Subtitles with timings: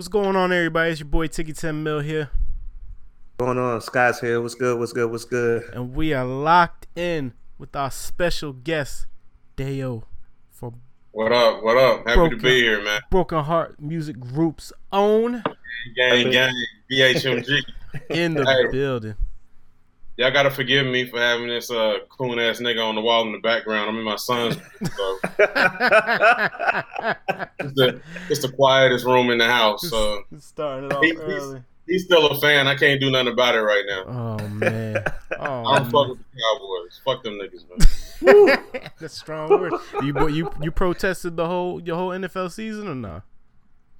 [0.00, 0.92] What's going on, everybody?
[0.92, 2.30] It's your boy Tiki 10 Mill here.
[3.36, 3.82] What's going on?
[3.82, 4.40] Scott's here.
[4.40, 4.78] What's good?
[4.78, 5.10] What's good?
[5.10, 5.62] What's good?
[5.74, 9.04] And we are locked in with our special guest,
[9.58, 10.04] Dayo,
[10.48, 10.72] for
[11.10, 11.62] What up?
[11.62, 12.06] What up?
[12.06, 12.38] Happy Broken.
[12.38, 13.02] to be here, man.
[13.10, 15.42] Broken Heart Music Group's own
[15.94, 16.54] Gang, gang,
[16.90, 17.60] BHMG.
[18.08, 18.72] in the Hey.
[18.72, 19.16] building.
[20.20, 23.32] Y'all gotta forgive me for having this uh, coon ass nigga on the wall in
[23.32, 23.88] the background.
[23.88, 25.18] I'm in my son's room, so
[27.58, 29.88] it's the, it's the quietest room in the house.
[29.88, 31.62] So Starting it off He- he's- early.
[31.86, 32.66] he's still a fan.
[32.68, 34.04] I can't do nothing about it right now.
[34.42, 35.02] Oh man.
[35.38, 35.90] Oh, I don't man.
[35.90, 37.00] fuck with the Cowboys.
[37.02, 37.64] Fuck them niggas,
[38.74, 38.90] man.
[39.00, 39.72] That's strong word.
[40.02, 43.22] You you you protested the whole your whole NFL season or not?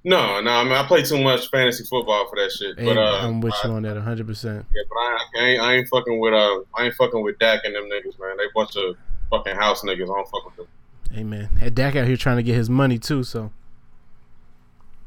[0.03, 0.49] No, no.
[0.51, 2.75] I mean, I play too much fantasy football for that shit.
[2.75, 4.25] But uh, I'm with I, you on that 100.
[4.25, 7.37] percent yeah, but I, I ain't, I ain't fucking with uh, I ain't fucking with
[7.39, 8.37] Dak and them niggas, man.
[8.37, 8.95] They bunch of
[9.29, 10.03] fucking house niggas.
[10.03, 10.67] I don't fuck with them.
[11.15, 11.45] Amen.
[11.59, 13.51] Had Dak out here trying to get his money too, so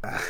[0.04, 0.20] Yeah.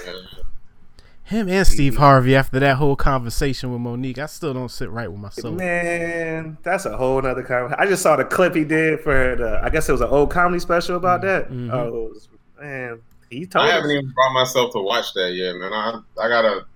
[1.24, 5.10] him and Steve Harvey after that whole conversation with Mo'Nique, I still don't sit right
[5.10, 5.54] with myself.
[5.54, 7.82] Man, that's a whole nother conversation.
[7.82, 9.60] I just saw the clip he did for the.
[9.62, 11.50] I guess it was an old comedy special about that.
[11.50, 11.72] Mhm.
[11.72, 12.28] Oh, was,
[12.60, 15.72] man, he told I haven't even brought myself to watch that yet, man.
[15.72, 16.66] I I gotta.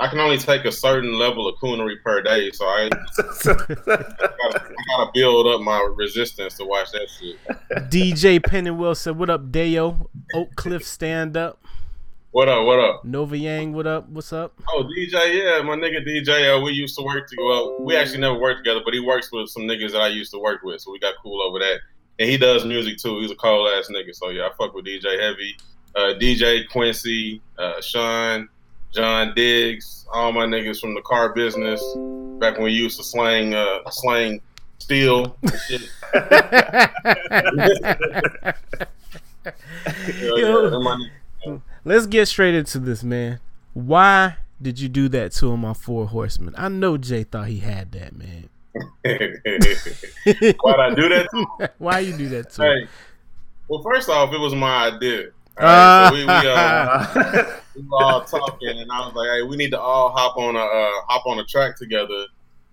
[0.00, 3.86] I can only take a certain level of coonery per day, so I, I, gotta,
[3.86, 7.38] I gotta build up my resistance to watch that shit.
[7.92, 10.08] DJ Pennywell said, "What up, Dayo?
[10.34, 11.64] Oak Cliff, stand up.
[12.34, 12.66] What up?
[12.66, 13.04] What up?
[13.04, 14.08] Nova Yang, what up?
[14.08, 14.60] What's up?
[14.68, 16.52] Oh, DJ, yeah, my nigga DJ.
[16.52, 17.46] Uh, we used to work together.
[17.46, 20.32] Well, we actually never worked together, but he works with some niggas that I used
[20.32, 21.78] to work with, so we got cool over that.
[22.18, 23.20] And he does music too.
[23.20, 25.56] He's a cold ass nigga, so yeah, I fuck with DJ heavy.
[25.96, 28.48] Uh, DJ Quincy, uh, Sean,
[28.92, 31.80] John Diggs, all my niggas from the car business.
[32.40, 34.40] Back when we used to slang, uh, slang
[34.78, 35.36] steel.
[35.42, 35.90] and shit.
[39.44, 39.52] Yeah,
[40.36, 40.80] Yo.
[41.46, 43.40] yeah, Let's get straight into this, man.
[43.74, 46.54] Why did you do that to him on Four Horsemen?
[46.56, 48.48] I know Jay thought he had that, man.
[49.04, 50.56] Niggas.
[50.62, 51.72] Why'd I do that?
[51.78, 52.78] Why you do that to him?
[52.78, 52.88] Hey,
[53.68, 55.28] well, first off, it was my idea.
[55.56, 59.42] All right, so we, we, uh, we were all talking, and I was like, "Hey,
[59.42, 62.26] we need to all hop on a uh, hop on a track together."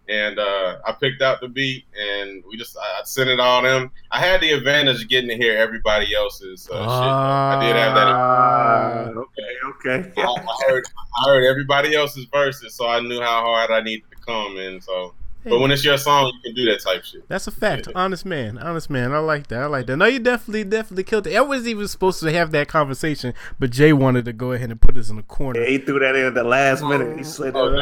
[0.10, 3.62] And uh, I picked out the beat, and we just I, I sent it all
[3.62, 3.92] them.
[4.10, 6.88] I had the advantage of getting to hear everybody else's uh, shit.
[6.88, 8.08] I did have that.
[8.08, 10.12] Ah, okay, okay.
[10.18, 10.86] I, I heard
[11.20, 14.58] I heard everybody else's verses, so I knew how hard I needed to come.
[14.58, 17.28] And so, but when it's your song, you can do that type shit.
[17.28, 17.88] That's a fact.
[17.96, 18.58] Honest man.
[18.58, 19.12] Honest man.
[19.12, 19.62] I like that.
[19.62, 19.98] I like that.
[19.98, 21.36] No, you definitely, definitely killed it.
[21.36, 24.80] I wasn't even supposed to have that conversation, but Jay wanted to go ahead and
[24.80, 25.60] put us in the corner.
[25.62, 27.18] Yeah, he threw that in at the last minute.
[27.18, 27.78] He slid Oh, it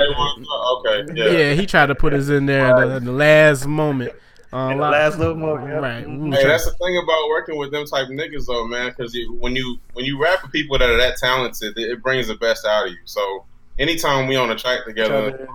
[0.85, 1.37] they okay, yeah.
[1.49, 4.13] Yeah, he tried to put us in there at the, at the last moment.
[4.51, 5.67] Uh, In the last little moment.
[5.67, 5.75] yeah.
[5.75, 6.09] Right.
[6.09, 8.89] We Hey, trying- that's the thing about working with them type niggas, though, man.
[8.97, 12.29] Because when you when you rap with people that are that talented, it, it brings
[12.29, 12.97] the best out of you.
[13.05, 13.45] So
[13.77, 15.47] anytime we on a track together, Each other.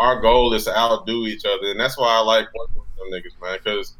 [0.00, 2.96] Our, our goal is to outdo each other, and that's why I like working with
[2.96, 3.58] them niggas, man.
[3.62, 3.94] Because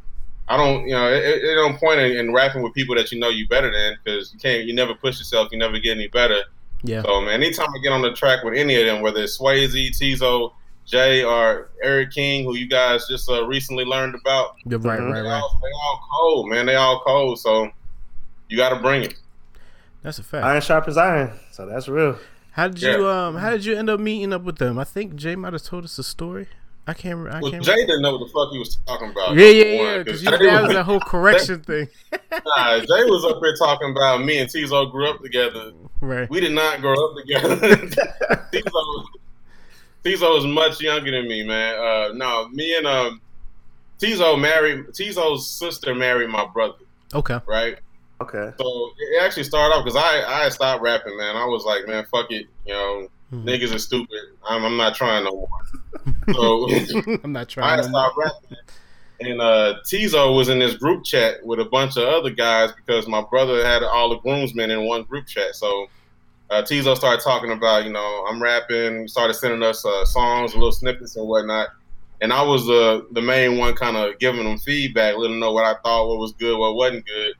[0.48, 3.12] I don't, you know, it, it it don't point in, in rapping with people that
[3.12, 5.96] you know you better than, because you can't, you never push yourself, you never get
[5.96, 6.40] any better.
[6.82, 7.02] yeah.
[7.02, 9.72] So man, anytime I get on the track with any of them, whether it's Swayze,
[9.90, 10.52] Tizo,
[10.86, 14.56] Jay, or Eric King, who you guys just uh, recently learned about.
[14.66, 15.12] Yeah, right, Mhm.
[15.12, 15.34] right, They right.
[15.40, 16.66] all, they all cold, man.
[16.66, 17.38] They all cold.
[17.38, 17.70] So
[18.48, 19.14] you got to bring it.
[20.02, 20.44] That's a fact.
[20.44, 21.38] Iron sharp as iron.
[21.52, 22.18] So that's real.
[22.60, 23.36] How did you um?
[23.36, 24.78] How did you end up meeting up with them?
[24.78, 26.46] I think Jay might have told us a story.
[26.86, 27.18] I can't.
[27.20, 27.64] re- I Well, can't.
[27.64, 29.34] Jay didn't know what the fuck he was talking about.
[29.34, 29.98] yeah, yeah, yeah.
[30.02, 31.88] Because that was that whole correction thing.
[32.12, 35.72] nah, Jay was up here talking about me and Tizo grew up together.
[36.02, 36.28] Right.
[36.28, 37.56] We did not grow up together.
[37.56, 39.08] Tizo, was-
[40.04, 41.74] Tizo is much younger than me, man.
[41.78, 43.20] Uh, no, me and um,
[43.98, 44.86] Tizo married.
[44.88, 46.74] Tizo's sister married my brother,
[47.14, 47.38] Okay.
[47.46, 47.78] right?
[48.20, 48.52] Okay.
[48.58, 51.36] So it actually started off because I I stopped rapping, man.
[51.36, 53.44] I was like, man, fuck it, you know, Mhm.
[53.44, 54.18] niggas are stupid.
[54.48, 55.48] I'm, I'm not trying no more.
[56.34, 56.68] So
[57.24, 57.68] I'm not trying.
[57.78, 58.00] had no more.
[58.02, 58.58] stopped rapping.
[59.20, 63.06] And uh, Tizo was in this group chat with a bunch of other guys because
[63.06, 65.54] my brother had all the groomsmen in one group chat.
[65.54, 65.88] So
[66.50, 70.72] uh, Tizo started talking about, you know, I'm rapping, started sending us uh, songs, little
[70.72, 71.68] snippets and whatnot.
[72.22, 75.52] And I was uh, the main one kind of giving them feedback, letting them know
[75.52, 77.34] what I thought, what was good, what wasn't good.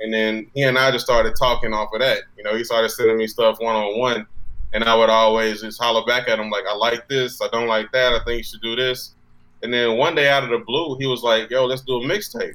[0.00, 2.22] And then he and I just started talking off of that.
[2.36, 4.26] You know, he started sending me stuff one on one.
[4.72, 7.68] And I would always just holler back at him, like, I like this, I don't
[7.68, 9.14] like that, I think you should do this.
[9.62, 12.04] And then one day out of the blue, he was like, "Yo, let's do a
[12.04, 12.54] mixtape."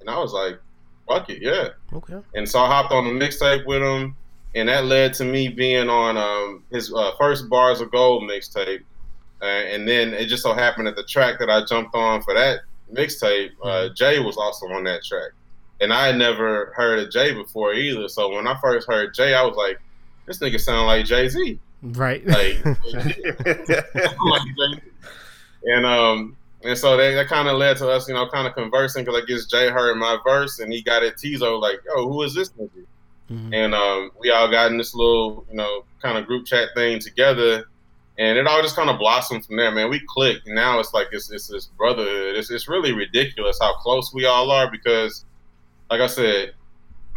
[0.00, 0.58] And I was like,
[1.08, 2.18] "Fuck it, yeah." Okay.
[2.34, 4.16] And so I hopped on the mixtape with him,
[4.54, 8.82] and that led to me being on um, his uh, first Bars of Gold mixtape.
[9.42, 12.34] Uh, and then it just so happened that the track that I jumped on for
[12.34, 12.60] that
[12.92, 15.32] mixtape, uh, Jay was also on that track.
[15.80, 18.08] And I had never heard of Jay before either.
[18.08, 19.80] So when I first heard Jay, I was like,
[20.26, 21.58] this nigga sound like Jay Z.
[21.82, 22.24] Right.
[22.26, 22.64] Like,
[25.64, 28.54] and um, and so that, that kind of led to us, you know, kind of
[28.54, 32.08] conversing because I guess Jay heard my verse and he got it Tizo like, yo,
[32.08, 32.86] who is this nigga?
[33.30, 33.54] Mhm.
[33.54, 36.98] And um, we all got in this little, you know, kind of group chat thing
[36.98, 37.64] together,
[38.18, 39.88] and it all just kind of blossomed from there, man.
[39.88, 42.36] We clicked, and now it's like it's it's this brotherhood.
[42.36, 45.24] It's it's really ridiculous how close we all are because,
[45.90, 46.54] like I said,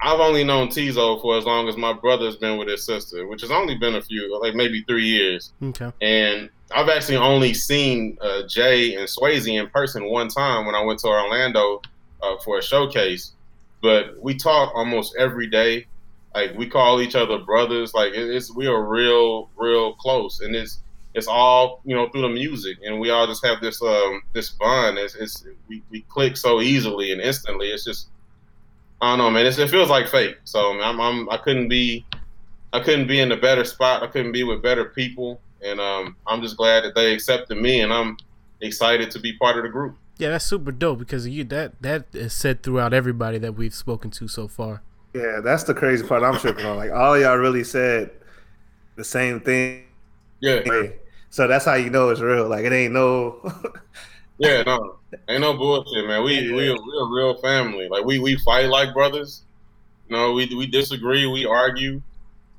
[0.01, 3.41] I've only known Tizo for as long as my brother's been with his sister, which
[3.41, 5.53] has only been a few, like maybe three years.
[5.61, 5.91] Okay.
[6.01, 10.81] And I've actually only seen uh, Jay and Swayze in person one time when I
[10.81, 11.81] went to Orlando
[12.21, 13.33] uh, for a showcase.
[13.81, 15.87] But we talk almost every day.
[16.35, 17.93] Like we call each other brothers.
[17.93, 20.81] Like it's we are real, real close, and it's
[21.15, 24.51] it's all you know through the music, and we all just have this um this
[24.51, 24.99] bond.
[24.99, 27.69] It's, it's we, we click so easily and instantly.
[27.69, 28.09] It's just
[29.01, 29.45] I don't know, man.
[29.45, 30.37] It's, it feels like fate.
[30.43, 32.05] So I'm, I'm I couldn't be
[32.73, 34.03] I couldn't be in a better spot.
[34.03, 37.81] I couldn't be with better people, and um, I'm just glad that they accepted me,
[37.81, 38.17] and I'm
[38.61, 39.95] excited to be part of the group.
[40.17, 44.09] Yeah, that's super dope because you that that is said throughout everybody that we've spoken
[44.11, 44.81] to so far.
[45.13, 46.77] yeah, that's the crazy part I'm tripping on.
[46.77, 48.11] Like all y'all really said
[48.95, 49.83] the same thing.
[50.39, 50.61] Yeah,
[51.29, 52.47] So that's how you know it's real.
[52.47, 53.41] Like it ain't no
[54.37, 54.96] yeah, no,
[55.29, 56.23] ain't no bullshit, man.
[56.23, 57.87] We we we a real family.
[57.89, 59.43] Like we we fight like brothers.
[60.07, 62.01] You know, we we disagree, we argue,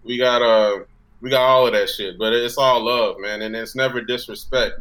[0.04, 0.80] we got uh
[1.20, 4.74] we got all of that shit, but it's all love, man, and it's never disrespect.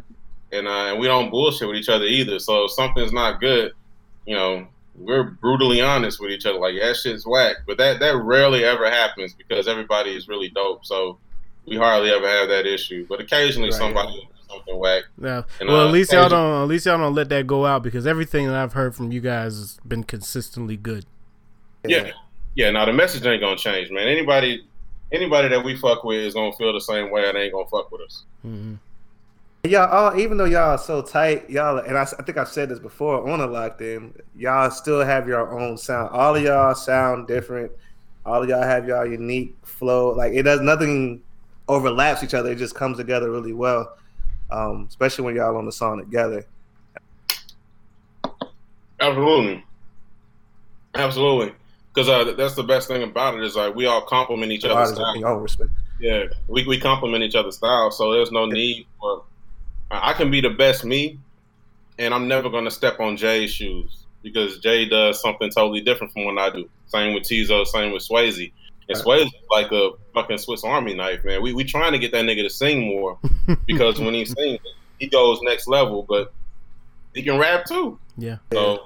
[0.52, 2.38] And uh, and we don't bullshit with each other either.
[2.38, 3.72] So if something's not good,
[4.24, 6.58] you know, we're brutally honest with each other.
[6.58, 10.84] Like that shit's whack, but that that rarely ever happens because everybody is really dope.
[10.84, 11.18] So
[11.66, 13.06] we hardly ever have that issue.
[13.08, 13.78] But occasionally Right.
[13.78, 15.04] somebody something whack.
[15.20, 15.42] Yeah.
[15.60, 16.62] And, well, uh, at least y'all don't.
[16.62, 19.20] At least y'all don't let that go out because everything that I've heard from you
[19.20, 21.04] guys has been consistently good.
[21.84, 22.10] Yeah,
[22.54, 22.70] yeah.
[22.70, 24.08] Now the message ain't gonna change, man.
[24.08, 24.66] Anybody,
[25.12, 27.68] anybody that we fuck with is gonna feel the same way, and they ain't gonna
[27.68, 28.24] fuck with us.
[28.44, 28.74] Mm-hmm.
[29.64, 32.68] Y'all, all, even though y'all are so tight, y'all, and I, I think I've said
[32.68, 36.10] this before on a locked in, y'all still have your own sound.
[36.10, 37.72] All of y'all sound different.
[38.24, 40.10] All of y'all have y'all unique flow.
[40.10, 41.22] Like it does nothing
[41.66, 42.52] overlaps each other.
[42.52, 43.96] It just comes together really well.
[44.50, 46.46] Um, especially when y'all on the song together.
[49.00, 49.64] Absolutely,
[50.94, 51.52] absolutely.
[51.94, 54.94] Because uh, that's the best thing about it is like we all complement each other's
[54.94, 55.36] style.
[55.36, 55.70] respect.
[56.00, 59.24] Yeah, we we complement each other's style, so there's no need for.
[59.90, 61.18] I can be the best me,
[61.98, 66.24] and I'm never gonna step on Jay's shoes because Jay does something totally different from
[66.24, 66.68] what I do.
[66.86, 68.52] Same with Tizo, same with Swayze.
[68.88, 71.42] And Swayze is like a fucking Swiss Army knife, man.
[71.42, 73.18] We we trying to get that nigga to sing more
[73.66, 74.60] because when he sings,
[74.98, 76.04] he goes next level.
[76.08, 76.32] But
[77.14, 77.98] he can rap too.
[78.16, 78.38] Yeah.
[78.52, 78.80] So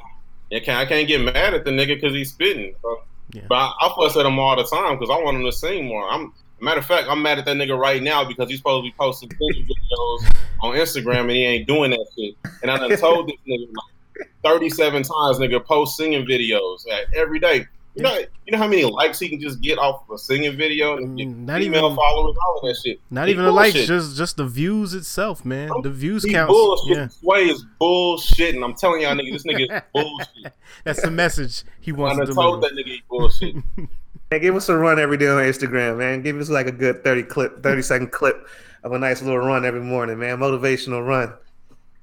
[0.52, 2.74] I can't I can't get mad at the nigga because he's spitting.
[2.82, 3.02] So,
[3.32, 3.42] Yeah.
[3.48, 5.86] But I, I fuss at him all the time because I want him to sing
[5.86, 6.08] more.
[6.08, 6.32] I'm
[6.62, 8.94] matter of fact, I'm mad at that nigga right now because he's supposed to be
[8.96, 12.36] posting singing videos on Instagram and he ain't doing that shit.
[12.62, 17.40] And I done told this nigga like 37 times, nigga, post singing videos like, every
[17.40, 17.66] day.
[17.94, 18.16] You know,
[18.46, 21.18] you know how many likes he can just get off of a singing video and
[21.18, 22.98] Mm, Not email even- followers, all of that shit.
[23.10, 25.70] Not He even the likes, just just the views itself, man.
[25.82, 26.48] The views He count.
[26.48, 26.96] bullshit.
[26.96, 30.52] Yeah, Sway is bullshit, and I'm telling y'all, nigga, this nigga is bullshit.
[30.84, 32.74] that's the message he I wants done to told deliver.
[32.76, 33.56] that nigga he bullshit.
[34.30, 36.22] Man, give us a run every day on Instagram, man.
[36.22, 38.48] Give us like a good 30 clip, 30 second clip
[38.82, 40.38] of a nice little run every morning, man.
[40.38, 41.34] Motivational run.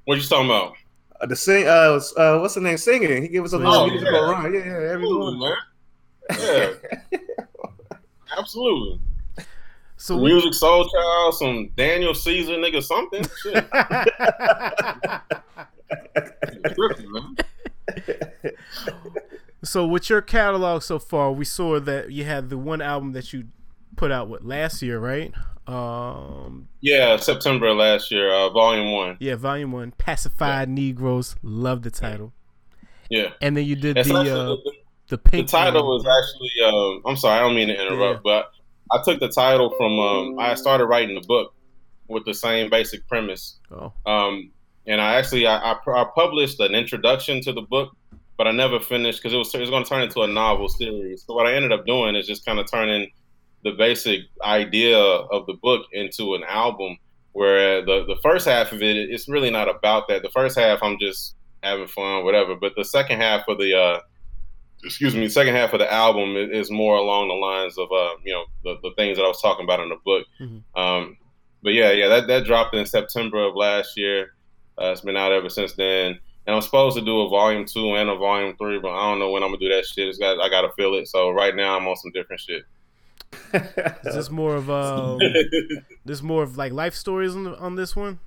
[0.06, 0.74] What you talking about?
[1.20, 2.78] Uh, the sing, uh, uh, what's the name?
[2.78, 3.24] Singing.
[3.24, 4.20] He gave us a little Oh, musical yeah.
[4.32, 4.54] run.
[4.54, 5.40] Yeah, yeah, every Absolutely, morning.
[5.40, 5.58] man.
[6.38, 6.74] Yeah,
[8.38, 9.00] absolutely.
[9.98, 13.24] So Some what, Musiq Soulchild, some Daniel Caesar, nigga, something.
[13.44, 13.66] Shit,
[19.64, 23.34] so with your catalog so far, we saw that you had the one album that
[23.34, 23.48] you
[23.96, 25.34] put out what last year, right?
[25.68, 29.18] Um, Yeah, September of last year, uh, Volume One.
[29.20, 31.36] yeah, volume one, Pacified Negroes.
[31.44, 32.34] Love the title.
[33.10, 34.72] Yeah, And then you did It's the uh, the,
[35.10, 35.98] the the title one.
[35.98, 36.52] was actually.
[36.66, 38.52] Um, I'm sorry, I don't mean to interrupt, but
[38.92, 40.00] I took the title from.
[40.00, 41.54] Um, I started writing the book
[42.08, 43.60] with the same basic premise.
[43.72, 44.52] Oh, Um,
[44.88, 47.96] and I actually I, I, I published an introduction to the book,
[48.38, 50.70] but I never finished because it was it was going to turn into a novel
[50.70, 51.24] series.
[51.26, 53.12] So what I ended up doing is just kind of turning
[53.64, 56.98] the basic idea of the book into an album.
[57.34, 60.24] Where the the first half of it, it's really not about that.
[60.24, 62.56] The first half, I'm just having fun, whatever.
[62.56, 64.00] But the second half of the uh,
[64.84, 68.34] excuse me, second half of the album is more along the lines of uh, you
[68.34, 70.26] know the, the things that I was talking about in the book.
[70.40, 70.64] Mhm.
[70.76, 71.18] Um,
[71.62, 74.34] but yeah, yeah, that that dropped in September of last year.
[74.82, 76.18] Uh, it's been out ever since then,
[76.48, 79.20] and I'm supposed to do a volume two and a volume three, but I don't
[79.20, 80.08] know when I'm gonna do that shit.
[80.08, 81.08] It's got I gotta feel it.
[81.08, 82.64] So right now I'm on some different shit.
[84.06, 85.20] Is this more of um,
[86.06, 88.20] this more of like life stories on, on this one?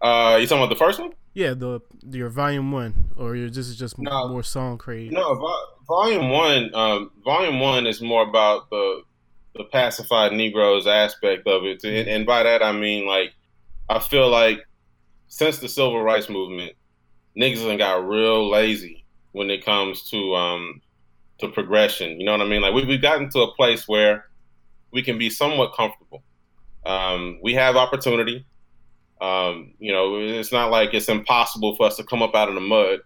[0.00, 1.12] Uh, you talking about the first one?
[1.34, 4.28] Yeah, the your volume one, or your this is just No.
[4.28, 5.12] more song crazy.
[5.12, 5.34] No,
[5.86, 6.72] volume one.
[6.74, 9.02] Um, volume one is more about the
[9.56, 13.34] the pacified Negroes aspect of it, and, and by that I mean like
[13.88, 14.64] I feel like
[15.26, 16.72] since the civil rights movement,
[17.36, 20.80] niggas got real lazy when it comes to um
[21.38, 22.20] to progression.
[22.20, 22.62] You know what I mean?
[22.62, 24.26] Like we we've gotten to a place where
[24.92, 26.22] we can be somewhat comfortable.
[26.86, 28.46] Um, we have opportunity.
[29.20, 32.54] Um, you know, it's not like it's impossible for us to come up out of
[32.54, 33.00] the mud,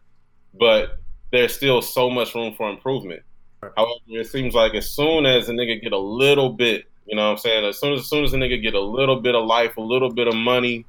[0.58, 0.98] but
[1.30, 3.22] there's still so much room for improvement.
[3.62, 7.26] However, it seems like as soon as a nigga get a little bit, you know
[7.26, 7.64] what I'm saying?
[7.64, 9.82] As soon as, as soon as a nigga get a little bit of life, a
[9.82, 10.86] little bit of money,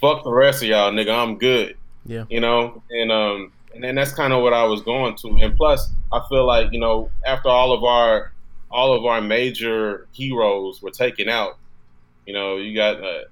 [0.00, 1.76] fuck the rest of y'all, nigga, I'm good.
[2.06, 2.24] Yeah.
[2.28, 2.82] You know?
[2.90, 5.28] And um and then that's kind of what I was going to.
[5.40, 8.32] And plus, I feel like, you know, after all of our
[8.70, 11.58] all of our major heroes were taken out,
[12.26, 13.24] you know, you got uh,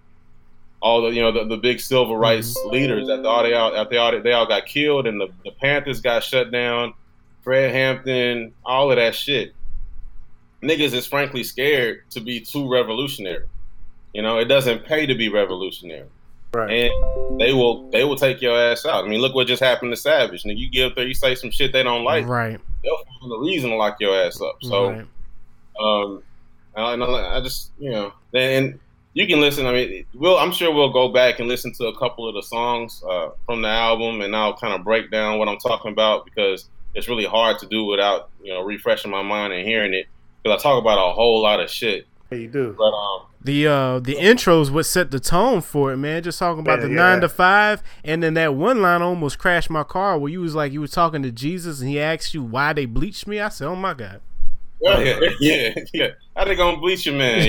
[0.82, 3.96] all the you know the, the big civil rights leaders that all they all they
[3.96, 6.92] all they all got killed and the, the Panthers got shut down,
[7.42, 9.54] Fred Hampton, all of that shit.
[10.62, 13.46] Niggas is frankly scared to be too revolutionary.
[14.12, 16.08] You know, it doesn't pay to be revolutionary.
[16.52, 16.70] Right.
[16.70, 19.04] And they will they will take your ass out.
[19.04, 20.42] I mean, look what just happened to Savage.
[20.42, 22.60] Nigga, you up there, you say some shit they don't like, right.
[22.82, 24.56] they'll find a reason to lock your ass up.
[24.60, 25.06] So right.
[25.80, 26.22] um,
[26.76, 28.78] I, I just you know, and
[29.14, 29.66] you can listen.
[29.66, 32.42] I mean, we'll I'm sure we'll go back and listen to a couple of the
[32.42, 36.24] songs uh, from the album, and I'll kind of break down what I'm talking about
[36.24, 40.06] because it's really hard to do without you know refreshing my mind and hearing it
[40.42, 42.06] because I talk about a whole lot of shit.
[42.30, 42.74] Yeah, you do.
[42.78, 46.22] But um, The uh the intros would set the tone for it, man.
[46.22, 46.96] Just talking about Yeah, the yeah.
[46.96, 50.54] nine to five, and then that one line almost crashed my car where you was
[50.54, 53.38] like you were talking to Jesus and he asked you why they bleached me.
[53.40, 54.22] I said, oh my god.
[54.80, 56.08] yeah, yeah, yeah.
[56.34, 57.46] How they gonna bleach you, man?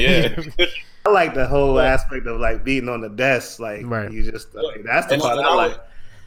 [0.58, 0.66] Yeah.
[1.06, 3.60] I like the whole aspect of like beating on the desk.
[3.60, 4.12] Like Right.
[4.12, 5.72] you just like, that's the And, part and I I like.
[5.72, 5.80] was,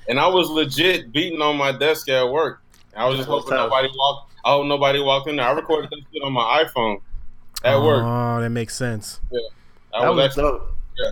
[0.09, 2.61] and I was legit beating on my desk at work.
[2.95, 3.71] I was just hoping tough.
[3.71, 4.33] nobody walked.
[4.45, 5.47] I hope nobody walked in there.
[5.47, 7.01] I recorded that shit on my iPhone
[7.65, 8.03] at work.
[8.05, 9.21] Oh, that makes sense.
[9.95, 10.77] I That was, was actually, dope.
[10.99, 11.11] yeah.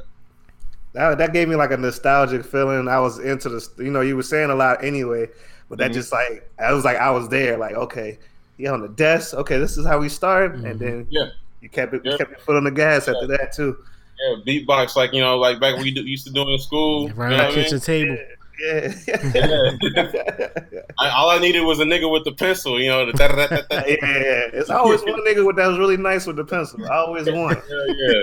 [0.92, 2.86] That, that gave me like a nostalgic feeling.
[2.86, 5.28] I was into the, you know, you were saying a lot anyway,
[5.68, 5.94] but that Mhm.
[5.94, 8.18] just like, I was like, I was there, like, okay,
[8.58, 9.34] yeah, on the desk.
[9.34, 10.78] Okay, this is how we start, and Mhm.
[10.78, 11.26] then Yeah.
[11.64, 13.76] You kept it, you kept your foot on the gas after that too.
[14.20, 17.10] yeah, beatbox like you know, like back when we do, used to do in school.
[17.16, 17.64] Around you know the I mean?
[17.64, 18.16] kitchen table.
[18.60, 18.92] Yeah,
[19.34, 20.80] Yeah.
[21.00, 22.80] I, all I needed was a nigga with the pencil.
[22.80, 23.86] You know, the da- da- da- da- da.
[23.88, 24.48] yeah.
[24.52, 26.84] It's always one nigga with that was really nice with the pencil.
[26.86, 27.56] I always one.
[27.56, 28.20] yeah, yeah.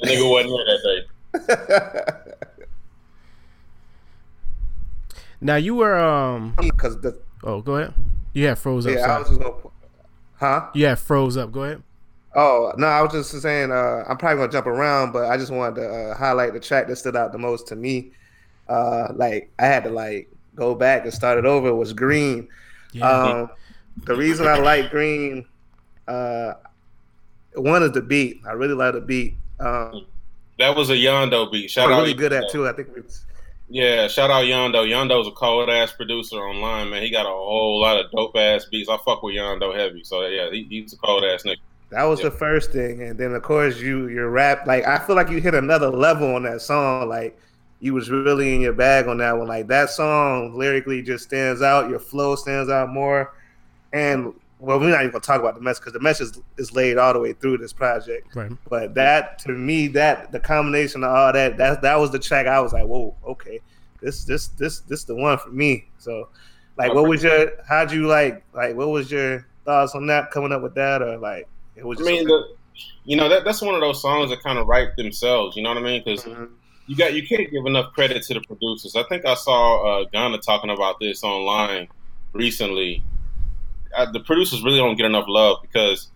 [0.00, 2.36] The nigga wasn't here that day.
[5.42, 7.94] Now you were um Because the oh go ahead.
[8.34, 8.92] You had froze up.
[8.94, 9.54] yeah, I was just gonna,
[10.34, 10.66] huh?
[10.74, 11.50] You had froze up.
[11.50, 11.82] Go ahead.
[12.34, 13.72] Oh no, I was just saying.
[13.72, 16.86] Uh, I'm probably gonna jump around, but I just wanted to uh, highlight the track
[16.88, 18.12] that stood out the most to me.
[18.68, 21.68] Uh, like I had to like go back and start it over.
[21.68, 22.48] It was Green.
[22.92, 23.08] Yeah.
[23.08, 23.50] Um,
[24.04, 25.44] the reason I like Green,
[26.06, 26.54] uh,
[27.54, 28.40] one is the beat.
[28.46, 29.34] I really like the beat.
[29.58, 30.06] Um,
[30.58, 31.70] That was a Yondo beat.
[31.70, 32.52] Shout I'm out really good at Yondo.
[32.52, 32.68] too.
[32.68, 33.24] I think it's
[33.68, 34.84] Yeah, shout out Yondo.
[34.88, 37.02] Yondo's a cold ass producer online, man.
[37.02, 38.88] He got a whole lot of dope ass beats.
[38.88, 40.04] I fuck with Yondo heavy.
[40.04, 41.58] So yeah, he, he's a cold ass nigga.
[41.90, 42.28] That was Yeah.
[42.30, 44.66] the first thing, and then of course you your rap.
[44.66, 47.08] Like I feel like you hit another level on that song.
[47.08, 47.38] Like
[47.80, 49.48] you was really in your bag on that one.
[49.48, 51.88] Like that song lyrically just stands out.
[51.90, 53.32] Your flow stands out more.
[53.92, 56.74] And well, we're not even gonna talk about the mess because the mess is, is
[56.74, 58.36] laid all the way through this project.
[58.36, 58.52] right.
[58.68, 62.46] But that to me, that the combination of all that, that that was the track.
[62.46, 63.60] I was like, whoa, okay,
[64.02, 65.88] this this this this the one for me.
[65.98, 66.28] So,
[66.76, 67.52] like, what was your?
[67.66, 68.44] How'd you like?
[68.52, 70.30] Like, what was your thoughts on that?
[70.30, 71.48] Coming up with that, or like,
[71.80, 72.54] it was I mean, the,
[73.04, 75.56] you know that that's one of those songs that kind of write themselves.
[75.56, 76.02] You know what I mean?
[76.04, 76.50] Because Mhm.
[76.86, 78.94] you got you can't give enough credit to the producers.
[78.96, 81.88] I think I saw uh, Ghana talking about this online
[82.32, 83.02] recently.
[83.96, 86.10] Uh, the producers really don't get enough love because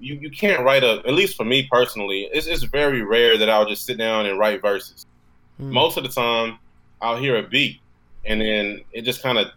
[0.00, 3.50] you, you can't write a at least for me personally it's, it's very rare that
[3.50, 5.04] i'll just sit down and write verses
[5.60, 5.72] Mm.
[5.72, 6.56] most of the time
[7.02, 7.80] i'll hear a beat
[8.24, 9.48] and then it just kind of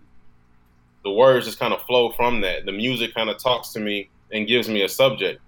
[1.03, 4.10] the words just kind of flow from that the music kind of talks to me
[4.32, 5.42] and gives me a subject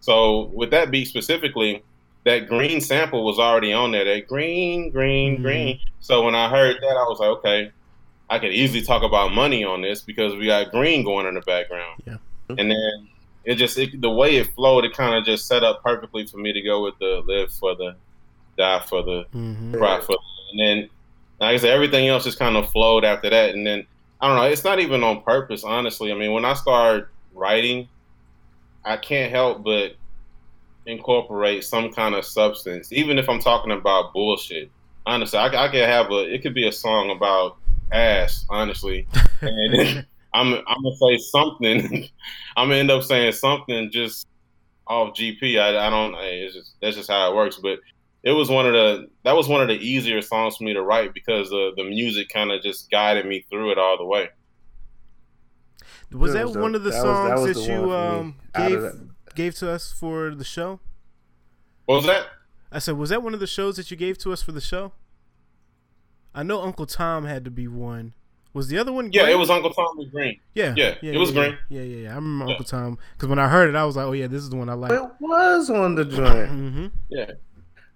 [0.00, 1.82] so with that beat specifically
[2.24, 5.42] that green sample was already on there that green green Mhm.
[5.42, 7.70] green so when i heard that i was like okay
[8.28, 11.40] i could easily talk about money on this because we got green going in the
[11.42, 12.16] background Yeah.
[12.58, 13.08] and then
[13.44, 16.36] it just it, the way it flowed it kind of just set up perfectly for
[16.38, 17.96] me to go with the live for the
[18.58, 20.18] die for the hmm cry for the
[20.52, 20.90] and then
[21.40, 23.54] like I said, everything else just kind of flowed after that.
[23.54, 23.86] And then
[24.20, 26.12] I don't know, it's not even on purpose, honestly.
[26.12, 27.88] I mean, when I started writing,
[28.84, 29.92] I can't help but
[30.86, 34.70] incorporate some kind of substance, even if I'm talking about bullshit.
[35.06, 36.32] Honestly, I, I could have a.
[36.32, 37.56] It could be a song about
[37.92, 38.44] ass.
[38.48, 39.06] Honestly,
[39.40, 42.08] and I'm I'm gonna say something.
[42.56, 44.26] I'm gonna end up saying something just
[44.86, 45.60] off GP.
[45.60, 46.14] I, I don't.
[46.16, 47.56] It's just that's just how it works.
[47.56, 47.80] But
[48.22, 50.82] it was one of the that was one of the easier songs for me to
[50.82, 54.28] write because the the music kind of just guided me through it all the way.
[56.12, 58.92] Was that, one of the that songs was, that, that you um, gave
[59.34, 60.80] gave to us for the show?
[61.86, 62.26] What was that?
[62.72, 64.60] I said, was that one of the shows that you gave to us for the
[64.60, 64.92] show?
[66.34, 68.14] I know Uncle Tom had to be one.
[68.52, 69.10] Was the other one?
[69.10, 69.24] Green?
[69.24, 70.40] Yeah, it was Uncle Tom was green.
[70.54, 71.58] Yeah, yeah, yeah it was yeah, green.
[71.68, 72.12] Yeah, yeah, yeah.
[72.12, 72.50] I remember yeah.
[72.50, 74.56] Uncle Tom because when I heard it, I was like, oh yeah, this is the
[74.56, 74.90] one I like.
[74.90, 76.50] It was on the joint.
[76.50, 76.86] mm-hmm.
[77.08, 77.32] Yeah.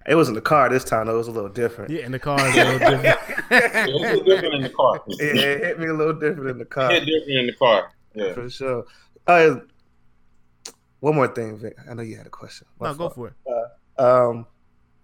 [0.07, 1.07] It was in the car this time.
[1.07, 1.15] Though.
[1.15, 1.91] It was a little different.
[1.91, 3.19] Yeah, in the car, a little different.
[3.51, 5.03] it was a little different in the car.
[5.09, 6.93] Yeah, it hit me a little different in the car.
[6.93, 7.91] It hit different in the car.
[8.15, 8.85] Yeah, for sure.
[9.27, 9.57] Uh,
[11.01, 11.77] one more thing, Vic.
[11.89, 12.67] I know you had a question.
[12.81, 13.11] My no, fault.
[13.11, 13.35] go for it.
[13.99, 14.47] Uh, um,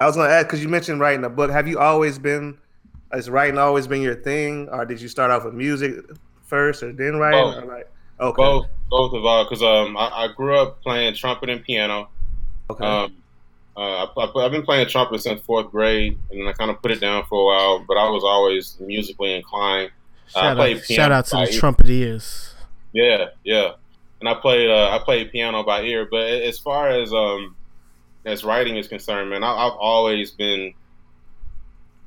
[0.00, 1.50] I was going to ask because you mentioned writing a book.
[1.50, 2.57] Have you always been?
[3.12, 5.97] Has writing always been your thing, or did you start off with music
[6.45, 7.40] first, or then writing?
[7.40, 7.64] Both.
[7.64, 7.90] Or like,
[8.21, 9.45] okay, both, both of all.
[9.45, 12.09] Because um, I, I, grew up playing trumpet and piano.
[12.71, 12.85] Okay.
[12.85, 13.17] Um,
[13.76, 16.93] uh, I, have been playing trumpet since fourth grade, and then I kind of put
[16.93, 17.85] it down for a while.
[17.87, 19.90] But I was always musically inclined.
[20.29, 22.50] Shout, out, shout out to the trumpeters.
[22.93, 23.73] Yeah, yeah.
[24.21, 26.07] And I played uh, I played piano by ear.
[26.11, 27.57] But as far as um,
[28.25, 30.75] as writing is concerned, man, I, have always been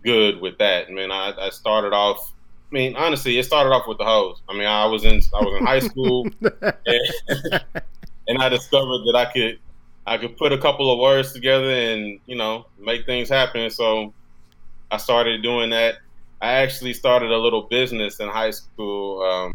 [0.04, 0.92] good with that.
[0.92, 2.32] Man, I, I started off.
[2.72, 4.42] I mean, honestly, it started off with the hose.
[4.50, 7.62] I mean, I was in I was in high school, and,
[8.28, 9.60] and I discovered that I could
[10.06, 13.70] I could put a couple of words together and you know make things happen.
[13.70, 14.14] So
[14.92, 15.96] I started doing that.
[16.42, 19.54] I actually started a little business in high school um,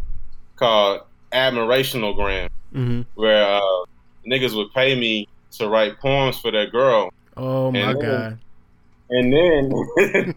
[0.57, 3.03] called Admirationogram, mm-hmm.
[3.15, 3.85] where uh,
[4.27, 7.11] niggas would pay me to write poems for their girl.
[7.37, 8.39] Oh my and then, god!
[9.11, 9.73] And then,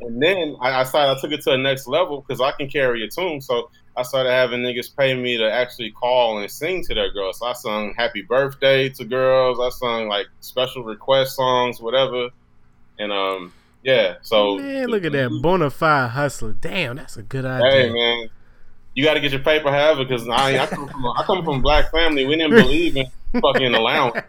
[0.00, 1.18] and then I, I started.
[1.18, 3.40] I took it to the next level because I can carry a tune.
[3.40, 7.38] So I started having niggas pay me to actually call and sing to their girls.
[7.38, 9.58] So I sung happy birthday to girls.
[9.58, 12.28] I sung like special request songs, whatever.
[12.98, 13.52] And um,
[13.82, 14.16] yeah.
[14.22, 16.52] So man, look at that bona fide hustler.
[16.52, 17.70] Damn, that's a good idea.
[17.70, 18.28] Hey man,
[18.96, 21.44] you got to get your paper, however, because I, I come from a, I come
[21.44, 22.24] from a black family.
[22.24, 23.06] We didn't believe in
[23.40, 24.24] fucking allowance.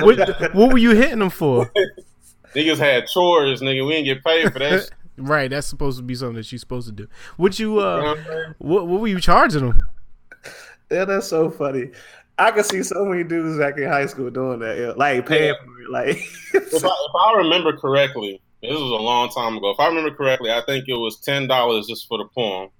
[0.00, 1.70] what, what were you hitting them for?
[2.54, 3.86] Niggas had chores, nigga.
[3.86, 4.90] We didn't get paid for that.
[5.16, 7.08] Right, that's supposed to be something that you're supposed to do.
[7.36, 8.16] What you uh,
[8.58, 9.80] what what were you charging them?
[10.90, 11.90] Yeah, that's so funny.
[12.38, 14.92] I can see so many dudes back in high school doing that, yeah.
[14.96, 15.64] like paying yeah.
[15.64, 15.90] for it.
[15.90, 16.16] Like,
[16.54, 19.70] if, I, if I remember correctly, this was a long time ago.
[19.70, 22.70] If I remember correctly, I think it was ten dollars just for the poem.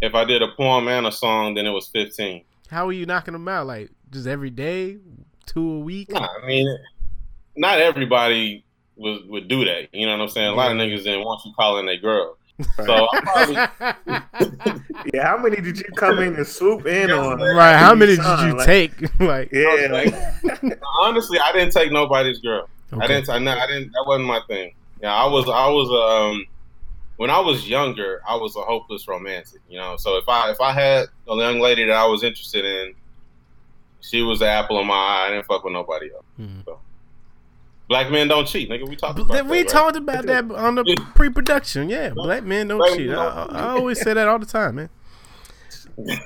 [0.00, 2.44] If I did a poem and a song, then it was fifteen.
[2.68, 3.66] How are you knocking them out?
[3.66, 4.98] Like just every day,
[5.46, 6.10] two a week?
[6.10, 6.78] Nah, I mean,
[7.56, 8.64] not everybody
[8.96, 9.94] would, would do that.
[9.94, 10.48] You know what I'm saying?
[10.48, 12.36] A lot of niggas didn't want you calling a girl.
[12.76, 13.54] So probably,
[15.12, 17.38] yeah, how many did you come in and swoop in on?
[17.38, 19.20] Right, how many did you like, take?
[19.20, 20.14] like, yeah, like,
[21.00, 22.68] honestly, I didn't take nobody's girl.
[22.92, 23.04] Okay.
[23.04, 23.28] I didn't.
[23.28, 23.92] I, no I didn't.
[23.92, 24.74] That wasn't my thing.
[25.02, 25.44] Yeah, I was.
[25.46, 26.32] I was.
[26.32, 26.46] Um,
[27.16, 29.60] when I was younger, I was a hopeless romantic.
[29.68, 32.64] You know, so if I if I had a young lady that I was interested
[32.64, 32.94] in,
[34.00, 35.26] she was the apple of my eye.
[35.26, 36.24] I didn't fuck with nobody else.
[36.38, 36.60] Mm-hmm.
[36.64, 36.80] So.
[37.88, 38.88] Black men don't cheat, nigga.
[38.88, 40.02] We talked about we that, talked right?
[40.02, 41.88] about that on the pre-production.
[41.88, 43.06] Yeah, black men don't black cheat.
[43.06, 44.90] Men don't I, I, always say that all the time, man.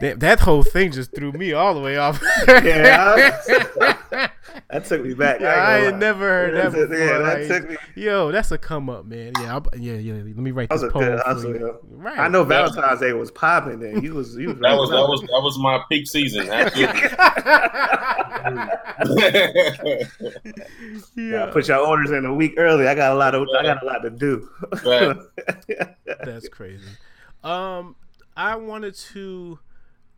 [0.00, 2.22] that, that whole thing just threw me all the way off.
[2.48, 3.38] yeah,
[4.70, 5.40] that took me back.
[5.40, 6.96] Yeah, I, I had never heard that before.
[6.96, 7.76] Yeah, that like, took me.
[7.94, 9.32] Yo, that's a come up, man.
[9.40, 10.14] Yeah, I'll, yeah, yeah.
[10.14, 11.16] Let me write this poem.
[11.16, 12.18] Good, right.
[12.18, 13.80] I know Valentine's Day was popping.
[13.80, 16.46] Then you was, you was that was that was that was my peak season.
[21.16, 21.50] yeah.
[21.52, 22.88] Put your orders in a week early.
[22.88, 24.48] I got a lot of I got a lot to do.
[26.24, 26.84] That's crazy.
[27.42, 27.96] Um,
[28.36, 29.58] I wanted to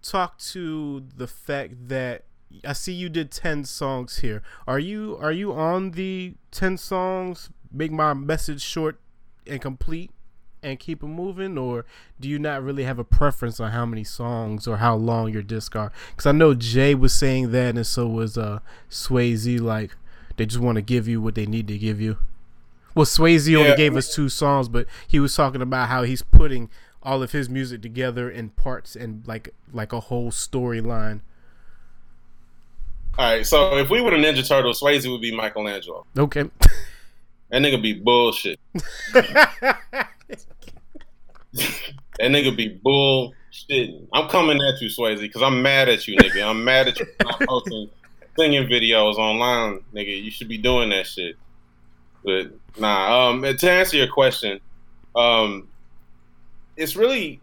[0.02, 2.24] talk to the fact that
[2.64, 4.42] I see you did ten songs here.
[4.66, 7.50] Are you are you on the ten songs?
[7.72, 9.00] Make my message short
[9.46, 10.10] and complete
[10.62, 11.84] and keep it moving, or
[12.20, 15.42] do you not really have a preference on how many songs or how long your
[15.42, 15.90] disc are?
[16.10, 18.60] Because I know Jay was saying that, and so was uh
[18.90, 19.60] Swayze.
[19.60, 19.96] Like
[20.36, 22.18] they just want to give you what they need to give you.
[22.94, 23.58] Well, Swayze yeah.
[23.58, 26.68] only gave us two songs, but he was talking about how he's putting
[27.02, 31.20] all of his music together in parts and like like a whole storyline.
[33.18, 36.06] All right, so if we were the Ninja Turtles, Swayze would be Michelangelo.
[36.16, 36.44] Okay.
[37.50, 38.58] That nigga be bullshit.
[39.12, 40.08] that
[42.20, 44.08] nigga be bullshit.
[44.14, 46.48] I'm coming at you, Swayze, because I'm mad at you, nigga.
[46.48, 47.90] I'm mad at you for not posting
[48.38, 50.22] singing videos online, nigga.
[50.22, 51.36] You should be doing that shit.
[52.24, 54.58] But nah, um, to answer your question,
[55.14, 55.68] um,
[56.76, 57.40] it's really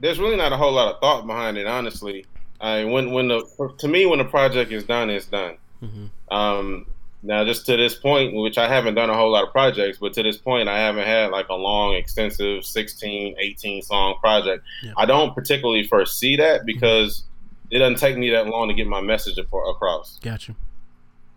[0.00, 2.26] there's really not a whole lot of thought behind it, honestly.
[2.60, 3.42] I when when the
[3.78, 5.56] to me when the project is done, it's done.
[5.82, 6.34] Mm-hmm.
[6.34, 6.86] Um,
[7.22, 10.14] now, just to this point, which I haven't done a whole lot of projects, but
[10.14, 14.64] to this point, I haven't had like a long, extensive 16, 18 song project.
[14.82, 14.92] Yeah.
[14.96, 17.24] I don't particularly foresee that because
[17.70, 20.18] it doesn't take me that long to get my message across.
[20.22, 20.54] Gotcha.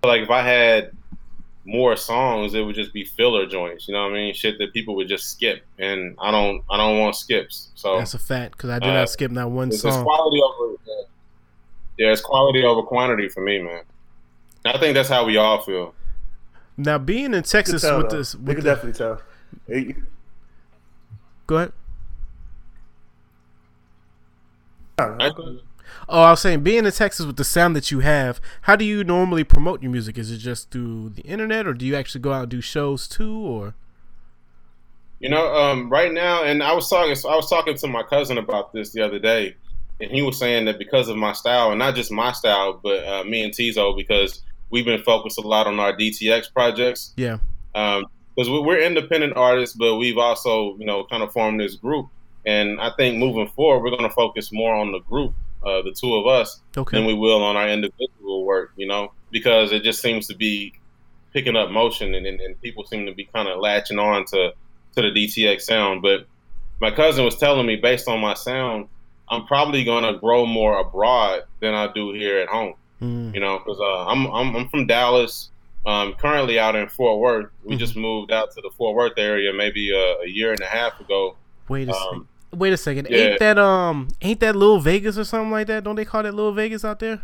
[0.06, 0.92] Like if I had
[1.66, 3.88] more songs, it would just be filler joints.
[3.88, 4.34] You know what I mean?
[4.34, 7.72] Shit that people would just skip, and I don't, I don't want skips.
[7.76, 10.04] So That's a fact because I did Uh, not skip not one song.
[10.04, 10.76] quality over.
[10.86, 10.94] Yeah,
[12.12, 13.84] it's quality over quantity for me, man.
[14.66, 15.94] I think that's how we all feel.
[16.78, 18.18] Now being in Texas tell, with though.
[18.18, 19.22] this, you with can the, definitely tell.
[19.68, 19.96] It-
[21.48, 21.74] go ahead.
[24.98, 25.32] I,
[26.10, 28.84] Oh, I was saying, being in Texas with the sound that you have, how do
[28.84, 30.18] you normally promote your music?
[30.18, 33.08] Is it just through the internet, or do you actually go out and do shows
[33.08, 33.36] too?
[33.36, 33.76] Or
[35.20, 38.38] You know, um, right now, and I was talking, I was talking to my cousin
[38.38, 39.56] about this the other day,
[40.04, 43.06] and he was saying that because of my style, and not just my style, but
[43.08, 47.38] uh, me and Tizo, because we've been focused a lot on our DTX projects, yeah,
[47.74, 52.08] because we we're independent artists, but we've also, you know, kind of formed this group,
[52.46, 55.34] and I think moving forward, we're going to focus more on the group,
[55.66, 59.12] uh, the two of us, okay, than we will on our individual work, you know,
[59.32, 60.74] because it just seems to be
[61.34, 64.54] picking up motion and, and, and people seem to be kind of latching on to,
[64.96, 66.02] to the DTX sound.
[66.02, 66.28] But
[66.80, 68.88] my cousin was telling me, based on my sound,
[69.30, 73.40] I'm probably going to grow more abroad than I do here at home, Mm, you
[73.42, 75.50] know, because uh, I'm, I'm, I'm from Dallas,
[75.86, 77.52] um, currently out in Fort Worth.
[77.64, 77.80] We Mhm.
[77.80, 81.00] just moved out to the Fort Worth area maybe a, a year and a half
[81.00, 81.36] ago.
[81.70, 82.08] wait a second.
[82.20, 83.08] Um, Wait a second.
[83.10, 83.18] yeah.
[83.18, 84.08] Ain't that um?
[84.22, 85.84] Ain't that Little Vegas or something like that?
[85.84, 87.20] Don't they call that Little Vegas out there?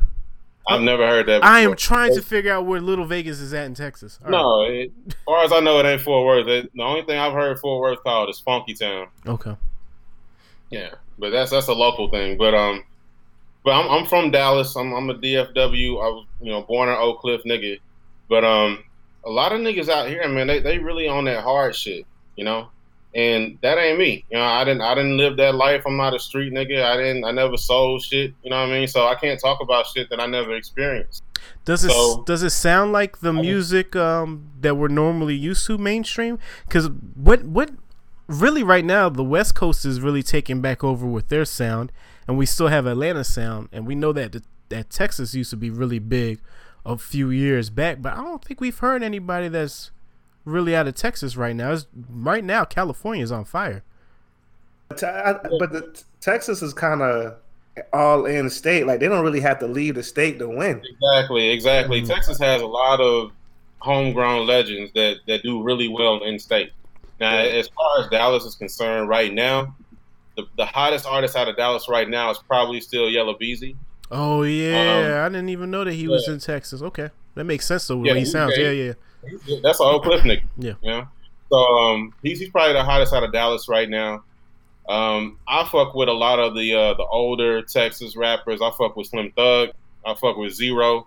[0.68, 1.44] I've never heard that.
[1.46, 4.20] I am trying to figure out where Little Vegas is at in Texas.
[4.26, 4.32] All right.
[4.32, 6.48] No, it, as far as I know, it ain't Fort Worth.
[6.48, 9.08] It, the only thing I've heard Fort Worth called is Funky Town.
[9.28, 9.56] Okay.
[10.72, 12.38] Yeah, but that's that's a local thing.
[12.38, 12.84] But um,
[13.64, 14.76] but I'm I'm from Dallas.
[14.76, 15.56] I'm I'm a DFW.
[16.04, 17.80] I was you know born in Oak Cliff, nigga.
[18.30, 18.84] But um,
[19.26, 22.06] a lot of niggas out here, man, they they really on that hard shit,
[22.36, 22.70] you know.
[23.16, 24.24] And that ain't me.
[24.30, 25.82] You know, I didn't I didn't live that life.
[25.88, 26.84] I'm not a street nigga.
[26.84, 28.34] I didn't I never sold shit.
[28.44, 28.88] You know what I mean?
[28.88, 31.24] So I can't talk about shit that I never experienced.
[31.66, 35.78] Does it So- does it sound like the music um, that we're normally used to
[35.80, 36.38] mainstream?
[36.68, 37.72] Because what what
[38.30, 41.92] really right now the West Coast is really taking back over with their sound,
[42.28, 45.58] and we still have Atlanta sound, and we know that the, that Texas used to
[45.58, 46.40] be really big
[46.86, 49.92] a few years back, but I don't think we've heard anybody that's
[50.46, 51.74] really out of Texas right now.
[51.74, 53.84] It's, right now, California is on fire.
[54.96, 57.36] Te- I- but the, Texas is kind of
[57.94, 58.86] all in state.
[58.86, 60.82] Like they don't really have to leave the state to win.
[60.90, 62.02] Exactly, exactly.
[62.02, 62.08] Mhm.
[62.08, 63.32] Texas has a lot of
[63.80, 66.72] homegrown legends that, that do really well in state.
[67.20, 69.76] Now, as far as Dallas is concerned, right now,
[70.38, 73.76] the, the hottest artist out of Dallas right now is probably still Yella Beezy.
[74.12, 76.82] Oh yeah, I didn't even know that he was in Texas.
[76.82, 78.00] Okay, that makes sense though.
[78.02, 78.54] The Yeah, way he he- sounds.
[78.58, 78.94] yeah, Yeah,
[79.48, 79.60] yeah.
[79.62, 80.44] That's an Oak Cliff nigga.
[80.58, 80.74] Yeah.
[80.82, 81.08] You know?
[81.52, 84.24] So um, he's, he's probably the hottest out of Dallas right now.
[84.88, 88.62] Um, I fuck with a lot of the uh, the older Texas rappers.
[88.62, 89.70] I fuck with Slim Thug.
[90.06, 91.06] I fuck with Z-Ro.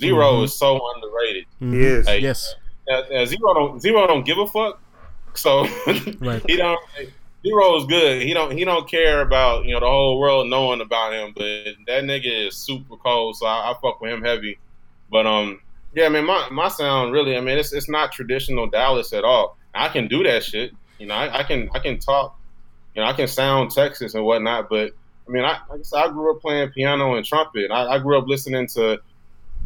[0.00, 0.44] Z-Ro Mhm.
[0.44, 1.44] is so underrated.
[1.60, 2.06] He is.
[2.08, 2.54] Hey, Yes.
[2.88, 4.81] Now, now, Z-Ro don't Z-Ro don't give a fuck.
[5.34, 5.66] So
[6.20, 6.42] Right.
[6.46, 6.80] he don't.
[7.44, 8.22] Z-Ro is good.
[8.22, 8.56] He don't.
[8.56, 11.32] He don't care about you know the whole world knowing about him.
[11.34, 11.44] But
[11.86, 13.36] that nigga is super cold.
[13.36, 14.58] So I, I fuck with him heavy.
[15.10, 15.60] But um,
[15.94, 17.36] yeah, man, my my sound really.
[17.36, 19.56] I mean, it's it's not traditional Dallas at all.
[19.74, 20.72] I can do that shit.
[20.98, 22.38] You know, I, I can I can talk.
[22.94, 24.68] You know, I can sound Texas and whatnot.
[24.68, 24.92] But
[25.26, 27.70] I mean, I like I, said, I grew up playing piano and trumpet.
[27.70, 29.00] I, I grew up listening to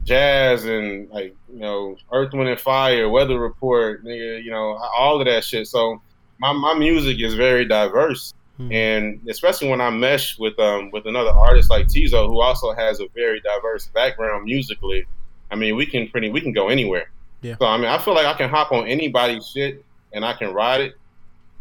[0.06, 5.20] jazz and like you know Earth, Wind and Fire, Weather Report, nigga, you know all
[5.20, 5.66] of that shit.
[5.66, 6.00] So
[6.38, 8.72] my, my music is very diverse, Mhm.
[8.72, 13.00] and especially when I mesh with um with another artist like Tizo, who also has
[13.00, 15.04] a very diverse background musically.
[15.50, 17.10] I mean, we can pretty we can go anywhere.
[17.42, 17.56] Yeah.
[17.58, 20.54] So I mean, I feel like I can hop on anybody's shit and I can
[20.54, 20.94] ride it.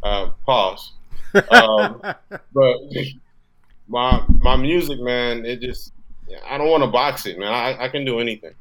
[0.04, 0.94] Uh, pause.
[1.52, 2.00] Um,
[2.54, 2.78] but
[3.88, 5.92] my my music, man, it just
[6.48, 7.54] I don't want to box it, man.
[7.54, 8.54] I, I can do anything.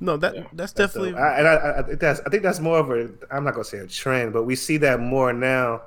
[0.00, 0.42] no, that Yeah.
[0.52, 1.14] that's That's definitely.
[1.14, 3.64] I, and I, I think that's I think that's more of a I'm not gonna
[3.64, 5.82] say a trend, but we see that more now.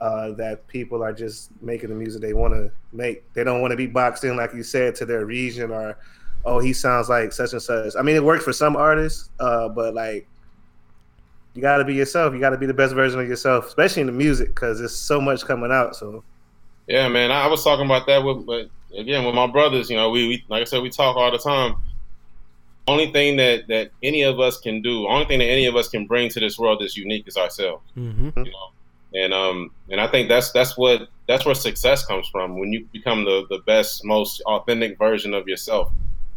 [0.00, 3.22] Uh, that people are just making the music they want to make.
[3.34, 5.96] They don't want to be boxed in, like you said, to their region or,
[6.44, 7.94] oh, he sounds like such and such.
[7.96, 10.26] I mean, it works for some artists, uh, but like,
[11.54, 12.34] you got to be yourself.
[12.34, 14.96] You got to be the best version of yourself, especially in the music, because there's
[14.96, 15.94] so much coming out.
[15.94, 16.24] So,
[16.88, 17.30] Yeah, man.
[17.30, 20.44] I was talking about that with, but again, with my brothers, you know, we, we
[20.48, 21.76] like I said, we talk all the time.
[22.88, 25.88] Only thing that that any of us can do, only thing that any of us
[25.88, 27.84] can bring to this world that's unique is ourselves.
[27.96, 28.30] Mm-hmm.
[28.36, 28.72] You know,
[29.14, 32.86] and um, and I think that's that's what that's where success comes from when you
[32.92, 35.92] become the the best, most authentic version of yourself.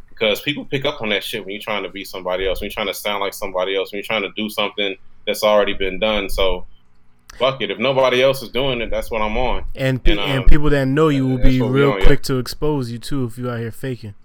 [0.10, 2.68] Because people pick up on that shit when you're trying to be somebody else, when
[2.68, 4.96] you're trying to sound like somebody else, when you're trying to do something
[5.28, 6.30] that's already been done.
[6.30, 6.66] So
[7.38, 7.72] fuck it.
[7.72, 9.66] If nobody else is doing it, that's what I'm on.
[9.76, 12.06] And pe- And, and, um, people that know you will be real on, yeah.
[12.06, 14.16] quick to expose you too if you out here faking.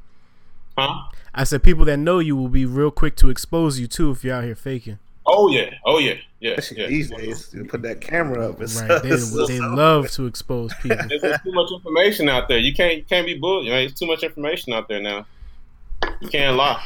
[0.78, 1.08] Huh?
[1.34, 4.24] I said people that know you will be real quick to expose you too if
[4.24, 4.98] you're out here faking.
[5.26, 5.74] Oh yeah.
[5.84, 6.14] Oh yeah.
[6.40, 6.52] Yeah.
[6.52, 6.88] Especially yeah.
[6.88, 8.60] these days, you put that camera up.
[8.60, 9.02] It's, Right?
[9.02, 10.96] They, it's so- they love to expose people.
[11.08, 12.58] There's, there's too much information out there.
[12.58, 13.62] You can't you can't be bull.
[13.62, 15.26] You know, there's too much information out there now.
[16.20, 16.82] You can't lie.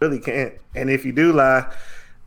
[0.00, 0.54] really can't.
[0.74, 1.72] And if you do lie,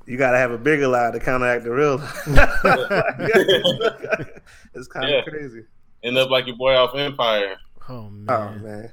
[0.07, 2.11] you got to have a bigger lie to counteract the real lie.
[4.73, 5.21] it's kind of Yeah.
[5.23, 5.63] crazy.
[6.03, 7.57] End up like your boy off Empire.
[7.89, 8.91] Oh man, Oh man.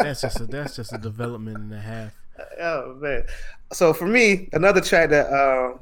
[0.00, 2.12] that's just a, that's just a development and a half.
[2.60, 3.24] oh man.
[3.72, 5.76] So for me, another track that uh,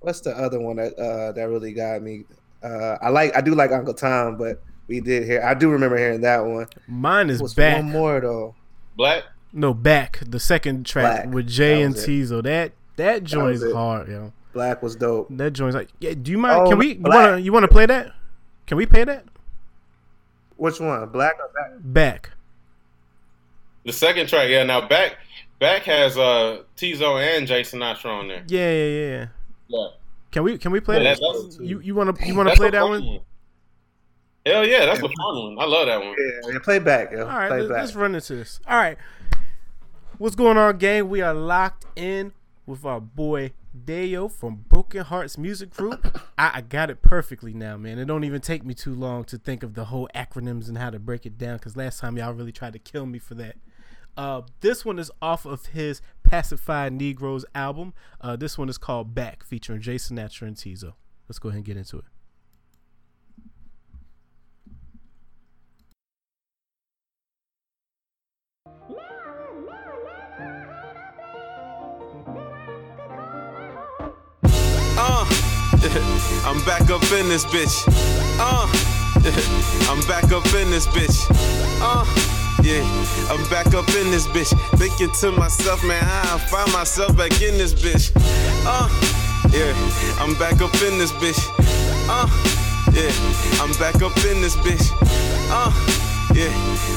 [0.00, 2.24] what's the other one that uh, that really got me?
[2.62, 5.96] Uh, I like I do like Uncle Tom, but we did hear I do remember
[5.96, 6.66] hearing that one.
[6.86, 7.76] Mine is What's back.
[7.76, 8.54] one more though?
[8.96, 9.24] Black.
[9.52, 10.20] No, back.
[10.26, 11.34] The second track Black.
[11.34, 12.10] with Jay and was it.
[12.10, 12.42] Tizo.
[12.42, 14.32] That that joint was is hard, yo.
[14.52, 15.28] Black was dope.
[15.30, 16.14] That joint's like, yeah.
[16.14, 16.60] Do you mind?
[16.66, 16.94] Oh, can we?
[16.94, 18.12] You wanna you wanna play that?
[18.66, 19.24] Can we play that?
[20.56, 21.08] Which one?
[21.08, 21.70] Black or Black?
[21.80, 22.30] Back.
[23.84, 24.64] The second track, yeah.
[24.64, 25.16] Now back
[25.58, 28.44] back has uh Tizo and Jason Sinatra on there.
[28.48, 28.84] Yeah, yeah,
[29.18, 29.26] yeah.
[29.68, 29.88] Yeah.
[30.30, 31.20] Can we can we play Yeah, that?
[31.20, 33.20] that's- You you wanna you wanna play that fun one?
[34.44, 35.58] Hell yeah, that's the fun one.
[35.58, 36.14] I love that one.
[36.18, 37.12] Yeah, yeah, play back.
[37.12, 37.20] Yo.
[37.20, 37.78] All right, play let's, back.
[37.80, 38.60] let's run into this.
[38.66, 38.98] All right,
[40.18, 41.08] what's going on, gang?
[41.08, 42.32] We are locked in
[42.68, 46.20] with our boy Dayo from Broken Hearts Music Group.
[46.38, 47.98] I, I got it perfectly now, man.
[47.98, 50.90] It don't even take me too long to think of the whole acronyms and how
[50.90, 51.56] to break it down.
[51.56, 53.56] Because last time y'all really tried to kill me for that.
[54.16, 57.94] Uh, this one is off of his Pacified Negroes album.
[58.20, 60.94] Uh, this one is called Back, featuring Jason Sinatra and Tizo.
[61.28, 62.04] Let's go ahead and get into it.
[76.44, 77.84] I'm back up in this bitch.
[78.40, 78.66] Uh,
[79.88, 81.26] I'm back up in this bitch.
[81.80, 82.04] Uh,
[82.64, 82.82] yeah,
[83.30, 84.50] I'm back up in this bitch.
[84.76, 88.10] Thinking to myself, man, I find myself back in this bitch.
[88.66, 88.88] Uh,
[89.52, 89.72] yeah,
[90.20, 91.38] I'm back up in this bitch.
[92.08, 92.26] Uh,
[92.92, 94.90] yeah, I'm back up in this bitch.
[95.48, 96.52] Uh, yeah,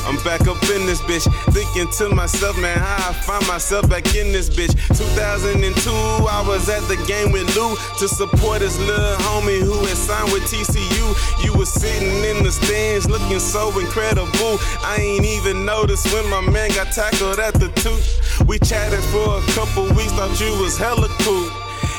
[0.05, 1.25] I'm back up in this bitch.
[1.53, 4.75] Thinking to myself, man, how I find myself back in this bitch.
[4.97, 9.97] 2002, I was at the game with Lou to support his little homie who had
[9.97, 11.43] signed with TCU.
[11.43, 14.57] You was sitting in the stands looking so incredible.
[14.83, 18.47] I ain't even noticed when my man got tackled at the tooth.
[18.47, 21.49] We chatted for a couple weeks, thought you was hella cool.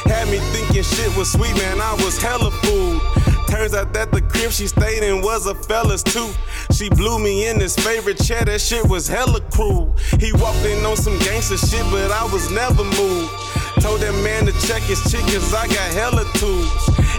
[0.05, 3.22] Had me thinking shit was sweet, man, I was hella fooled.
[3.53, 6.31] Turns out that the crib she stayed in was a fella's too.
[6.73, 9.95] She blew me in his favorite chair, that shit was hella cruel.
[10.19, 13.29] He walked in on some gangster shit, but I was never moved.
[13.85, 16.73] Told that man to check his chick, cause I got hella tools.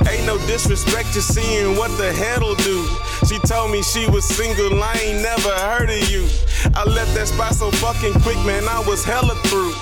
[0.09, 2.81] Ain't no disrespect to seeing what the hell'll do.
[3.29, 6.25] She told me she was single, I ain't never heard of you.
[6.73, 9.73] I left that spot so fucking quick, man, I was hella through.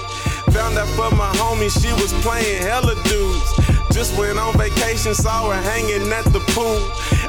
[0.51, 3.70] Found out for my homie, she was playing hella dudes.
[3.91, 6.79] Just went on vacation, saw her hanging at the pool.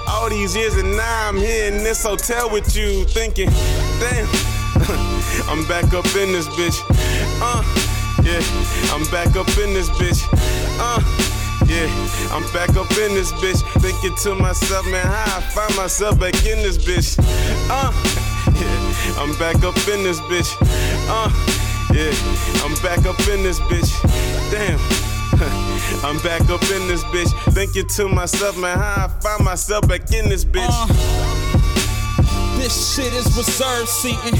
[0.09, 3.51] All these years and now I'm here in this hotel with you, thinking,
[3.99, 4.27] damn,
[5.51, 6.79] I'm back up in this bitch.
[7.43, 7.63] Uh,
[8.23, 8.41] yeah,
[8.95, 10.23] I'm back up in this bitch.
[10.79, 11.03] Uh,
[11.67, 11.89] yeah,
[12.33, 13.61] I'm back up in this bitch.
[13.81, 17.19] Thinking to myself, man, how I find myself back in this bitch.
[17.71, 17.93] Uh,
[18.55, 20.55] yeah, I'm back up in this bitch.
[21.09, 21.29] Uh,
[21.93, 22.13] yeah,
[22.65, 23.91] I'm back up in this bitch.
[24.51, 25.22] Damn.
[26.05, 30.13] I'm back up in this bitch, thinking to myself, man, how I find myself back
[30.13, 30.69] in this bitch.
[30.69, 30.87] Uh,
[32.59, 34.39] this shit is reserved seating.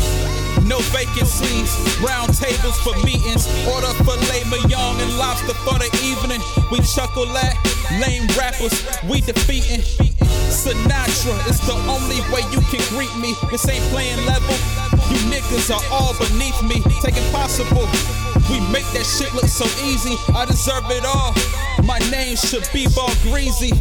[0.69, 3.49] No vacancies, round tables for meetings.
[3.67, 6.41] Order filet mignon and lobster for the evening.
[6.71, 7.57] We chuckle at
[7.99, 9.81] lame rappers, we defeating.
[10.53, 13.35] Sinatra is the only way you can greet me.
[13.51, 14.55] This ain't playing level.
[15.09, 16.83] You niggas are all beneath me.
[17.01, 17.89] Take impossible.
[18.51, 20.17] We make that shit look so easy.
[20.35, 21.35] I deserve it all.
[21.85, 23.73] My name should be Ball Greasy.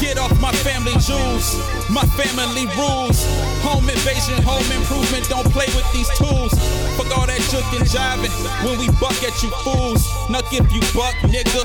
[0.00, 1.56] Get off my family jewels,
[1.88, 3.24] my family rules.
[3.64, 6.52] Home invasion, home improvement, don't play with these tools.
[6.96, 10.04] Fuck all that juke and jiving when we buck at you fools.
[10.28, 11.64] Now give you buck, nigga,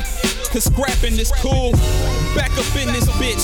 [0.50, 1.72] cause scrapping is cool.
[2.34, 3.44] Back up in this bitch,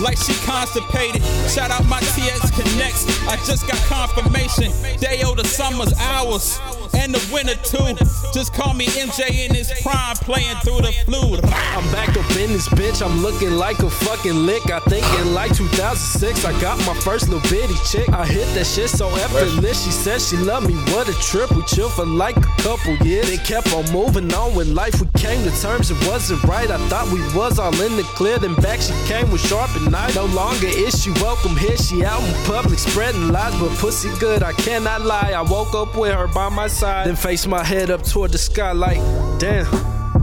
[0.00, 1.22] like she constipated.
[1.50, 4.70] Shout out my TX Connects, I just got confirmation.
[4.98, 6.60] Day the summer's hours
[6.94, 7.94] and the winner too.
[8.32, 11.40] Just call me MJ in his prime, playing through the flute.
[11.44, 14.70] I'm back up in this bitch, I'm looking like a fucking lick.
[14.70, 18.08] I think in like 2006, I got my first little bitty chick.
[18.10, 19.84] I hit that shit so effortless.
[19.84, 21.50] She said she loved me, what a trip.
[21.52, 23.28] We chill for like a couple years.
[23.28, 25.00] Then kept on moving on with life.
[25.00, 26.70] We came to terms, it wasn't right.
[26.70, 28.38] I thought we was all in the clear.
[28.38, 29.90] Then back she came with sharp and.
[29.90, 31.76] No longer is she welcome here.
[31.76, 34.42] She out in public spreading lies, but pussy good.
[34.42, 35.32] I cannot lie.
[35.36, 38.38] I woke up with her by my side, then faced my head up toward the
[38.38, 38.98] sky like,
[39.38, 39.66] damn.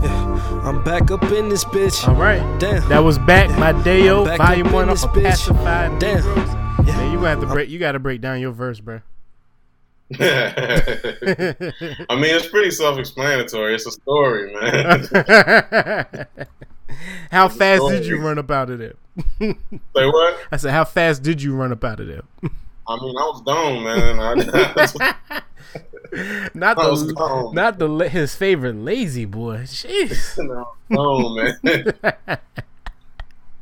[0.02, 2.06] Yeah, I'm back up in this bitch.
[2.06, 2.40] All right.
[2.60, 2.88] Damn.
[2.88, 5.24] That was back, my Deo, I'm back volume in one this of bitch.
[5.24, 6.16] Pacified Damn.
[6.16, 6.48] Negroes.
[6.86, 6.96] Yeah.
[6.96, 7.68] Man, you gonna have to break.
[7.68, 9.00] You got to break down your verse, bro.
[10.20, 11.54] I
[12.10, 13.74] mean, it's pretty self-explanatory.
[13.74, 15.06] It's a story, man.
[17.30, 18.94] how fast did you run up out of there?
[19.40, 19.54] Say
[19.94, 20.38] what?
[20.50, 22.22] I said, how fast did you run up out of there?
[22.86, 24.18] I mean, I was gone, man.
[24.18, 24.96] I, I was
[26.54, 27.54] the, gone.
[27.54, 29.58] not the his favorite lazy boy.
[29.62, 30.36] Jeez.
[30.92, 31.92] gone, man.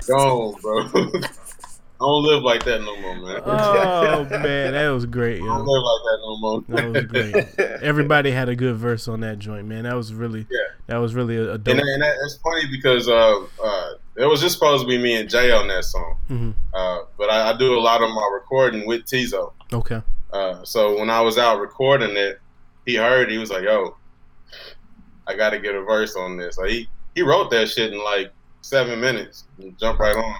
[0.06, 1.10] gone, bro.
[1.98, 3.40] I don't live like that no more, man.
[3.46, 6.64] Oh man, that was great, I don't live like that no more.
[6.68, 7.80] That was great.
[7.82, 9.84] Everybody had a good verse on that joint, man.
[9.84, 10.58] That was really, Yeah.
[10.88, 11.68] that was really a, dope.
[11.68, 15.14] And, and that, it's funny because uh, uh, it was just supposed to be me
[15.16, 16.16] and Jay on that song.
[16.30, 16.54] Mhm.
[16.74, 19.52] Uh, but I, I do a lot of my recording with Tizo.
[19.72, 20.02] Okay.
[20.34, 22.40] Uh, so when I was out recording it,
[22.86, 23.30] he heard.
[23.30, 23.96] He was like, "Yo,
[25.26, 28.02] I got to get a verse on this." Like he he wrote that shit in
[28.02, 30.36] like seven minutes and jumped right on.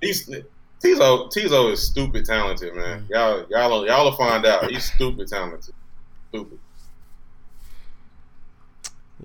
[0.00, 3.06] He's Tizo Tizo is stupid talented, man.
[3.10, 4.70] Y'all y'all y'all will find out.
[4.70, 5.74] He's stupid talented.
[6.28, 6.58] Stupid.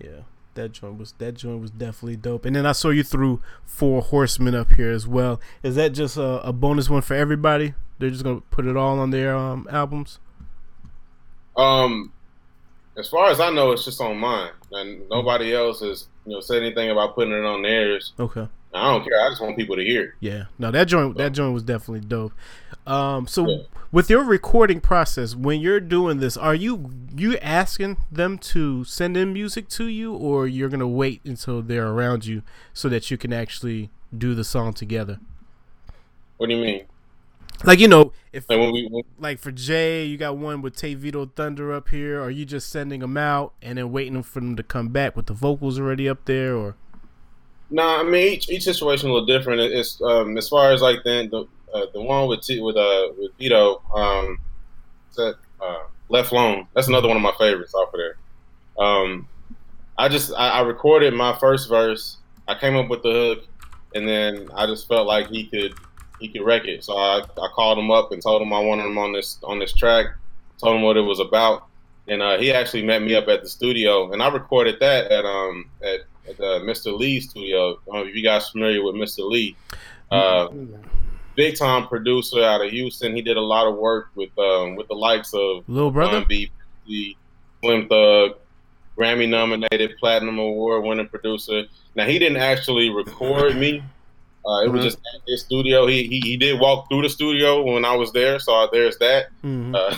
[0.02, 0.22] Yeah,
[0.56, 2.46] that joint was that joint was definitely dope.
[2.46, 5.40] And then I saw you threw Four Horsemen up here as well.
[5.64, 7.74] Is that just a, a bonus one for everybody?
[8.00, 10.20] They're just gonna put it all on their um, albums.
[11.56, 12.12] Um,
[12.98, 16.40] as far as I know, it's just on mine, and nobody else has you know
[16.42, 18.14] said anything about putting it on theirs.
[18.20, 18.48] Okay.
[18.74, 19.22] I don't care.
[19.22, 20.04] I just want people to hear.
[20.04, 20.12] it.
[20.20, 20.44] Yeah.
[20.60, 22.34] No, that joint that joint was definitely dope.
[22.86, 23.58] Um, so Yeah.
[23.92, 29.16] with your recording process, when you're doing this, are you you asking them to send
[29.16, 32.42] in music to you, or you're gonna wait until they're around you
[32.74, 35.20] so that you can actually do the song together?
[36.38, 36.84] What do you mean?
[37.64, 41.26] Like you know, if Like we like for Jay, you got one with Tay Vito
[41.26, 42.22] Thunder up here.
[42.22, 45.28] Are you just sending them out and then waiting for them to come back with
[45.28, 46.76] the vocals already up there, or
[47.70, 49.62] Nah, I mean each, each situation a little different.
[49.62, 53.10] It's um, as far as like the the, uh, the one with T, with uh
[53.18, 54.38] with Vito, um,
[55.16, 56.68] that uh, Left Lone.
[56.74, 58.18] That's another one of my favorites off of there.
[58.78, 59.28] Um,
[59.98, 62.18] I just I, I recorded my first verse.
[62.48, 63.48] I came up with the hook,
[63.96, 65.74] and then I just felt like he could
[66.20, 66.84] he could wreck it.
[66.84, 69.60] So I, I called him up and told him I wanted him on this on
[69.60, 70.08] this track.
[70.58, 71.68] Told him what it was about,
[72.08, 75.26] and uh, he actually met me up at the studio, and I recorded that at
[75.26, 76.98] um at, at uh, Mr.
[76.98, 77.78] Lee's studio.
[77.94, 79.30] I if you guys familiar with Mr.
[79.30, 79.56] Lee,
[80.12, 80.48] uh,
[81.36, 83.16] big time producer out of Houston.
[83.16, 86.26] He did a lot of work with um with the likes of Little Brother?
[86.26, 86.52] B,
[86.88, 87.16] the
[87.62, 88.38] Slim Thug,
[88.98, 91.64] Grammy nominated, Platinum Award winning producer.
[91.96, 93.84] Now he didn't actually record me.
[94.48, 94.84] Uh, it was Mhm.
[94.84, 95.88] just at his studio.
[95.88, 99.28] He, he he did walk through the studio when I was there, so there's that.
[99.44, 99.74] Mhm.
[99.76, 99.96] Uh,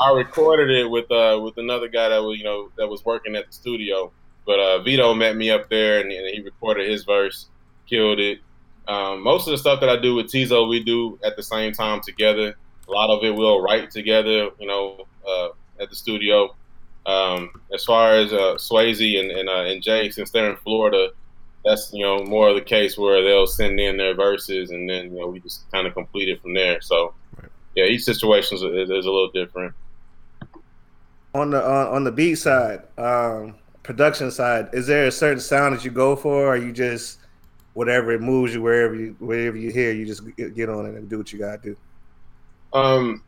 [0.00, 3.36] I recorded it with uh with another guy that was you know that was working
[3.36, 4.10] at the studio.
[4.46, 7.48] But uh, Vito met me up there and, and he recorded his verse,
[7.88, 8.38] killed it.
[8.88, 11.72] Um, most of the stuff that I do with Tizo, we do at the same
[11.72, 12.56] time together.
[12.88, 16.54] A lot of it we'll write together, you know, uh, at the studio.
[17.04, 21.10] Um, as far as uh, Swayze and and, uh, and Jay, since they're in Florida,
[21.68, 25.12] that's you know more of the case where they'll send in their verses and then
[25.12, 26.80] you know we just kind of complete it from there.
[26.80, 27.14] So
[27.74, 29.74] yeah, each situation is, is, is a little different.
[31.34, 35.76] on the on, on the beat side, um, production side, is there a certain sound
[35.76, 37.18] that you go for, or you just
[37.74, 40.94] whatever it moves you wherever you wherever you hear, you just get get on it
[40.94, 41.76] and do what you gotta do.
[42.72, 43.22] Um,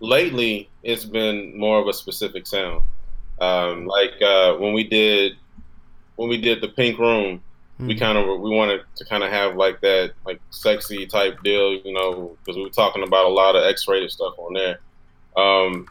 [0.00, 2.82] lately, it's been more of a specific sound.
[3.40, 5.32] Um, like uh, when we did
[6.16, 7.42] when we did the Pink Room,
[7.78, 7.98] we Mhm.
[7.98, 11.92] kind of we wanted to kind of have like that like sexy type deal, you
[11.92, 14.80] know, because we were talking about a lot of X-rated stuff on there.
[15.36, 15.88] Um,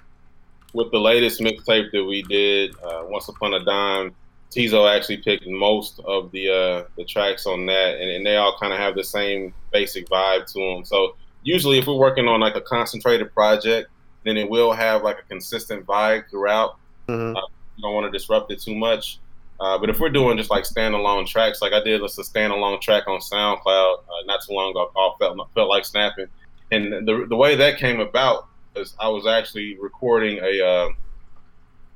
[0.73, 4.15] with the latest mixtape that we did, uh, Once Upon a Dime,
[4.51, 8.55] Tizo actually picked most of the uh, the tracks on that, and, and they all
[8.59, 10.85] kind of have the same basic vibe to them.
[10.85, 13.89] So usually, if we're working on like a concentrated project,
[14.23, 16.75] then it will have like a consistent vibe throughout.
[17.09, 17.35] Mhm.
[17.35, 17.41] Uh,
[17.75, 19.17] you don't want to disrupt it too much.
[19.61, 22.81] Uh, but if we're doing just like standalone tracks, like I did, let's a standalone
[22.81, 26.25] track on SoundCloud uh, not too long ago called "Felt Felt Like Snapping,"
[26.71, 30.65] and the the way that came about is I was actually recording a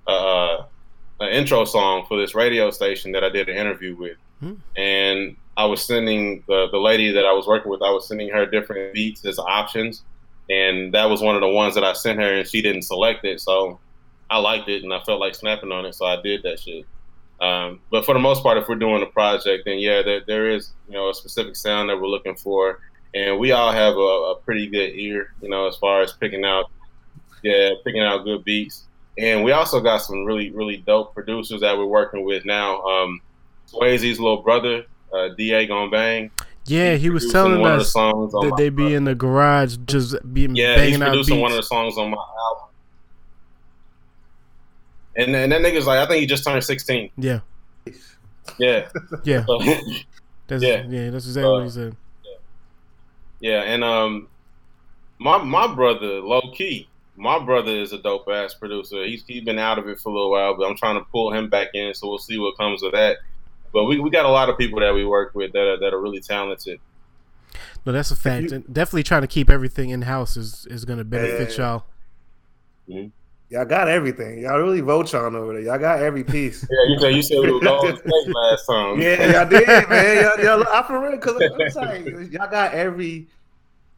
[0.07, 0.65] uh, uh,
[1.21, 4.53] an intro song for this radio station that I did an interview with, Hmm.
[4.75, 8.29] and I was sending the the lady that I was working with, I was sending
[8.29, 10.03] her different beats as options,
[10.51, 13.25] and that was one of the ones that I sent her, and she didn't select
[13.25, 13.79] it, so
[14.29, 16.85] I liked it, and I felt like snapping on it, so I did that shit.
[17.41, 20.49] Um, but for the most part, if we're doing a project, then yeah, there, there
[20.49, 22.79] is you know a specific sound that we're looking for,
[23.13, 26.45] and we all have a, a pretty good ear, you know, as far as picking
[26.45, 26.71] out,
[27.43, 28.83] yeah, picking out good beats.
[29.17, 32.81] And we also got some really really dope producers that we're working with now.
[32.83, 33.21] Um,
[33.71, 36.31] Swayze's little brother, uh, Da Gon Bang.
[36.67, 40.15] Yeah, he was telling one of the us that they be in the garage just
[40.33, 41.27] be yeah, he's banging out beats.
[41.27, 42.64] producing one of the songs on my album.
[45.17, 47.09] And then that nigga's like, I think he just turned 16.
[47.17, 47.39] yeah,
[48.57, 48.89] Yeah.
[49.23, 49.59] yeah, So,
[50.47, 50.83] that's, Yeah.
[50.87, 51.09] yeah.
[51.09, 51.95] that's exactly what Uh, he said.
[53.39, 54.27] yeah, and um,
[55.19, 59.05] my my brother, low key, my brother is a dope ass producer.
[59.05, 61.31] He's he's been out of it for a little while, but I'm trying to pull
[61.33, 63.17] him back in, so we'll see what comes of that.
[63.71, 65.93] But we, we got a lot of people that we work with that are, that
[65.93, 66.79] are really talented.
[67.85, 68.51] No, that's a fact.
[68.51, 71.81] you- And definitely trying to keep everything in house is is going to benefit Yeah.
[72.87, 73.05] y'all.
[73.49, 74.39] Y'all got everything.
[74.39, 75.61] Y'all really Voltron over there.
[75.61, 76.67] Y'all got every piece.
[76.69, 78.01] Yeah, you said you said we were going to
[78.33, 78.99] last time.
[78.99, 80.23] yeah, y'all did, man.
[80.23, 83.27] Y'all, y'all, I for real, cause I'm like, y'all got every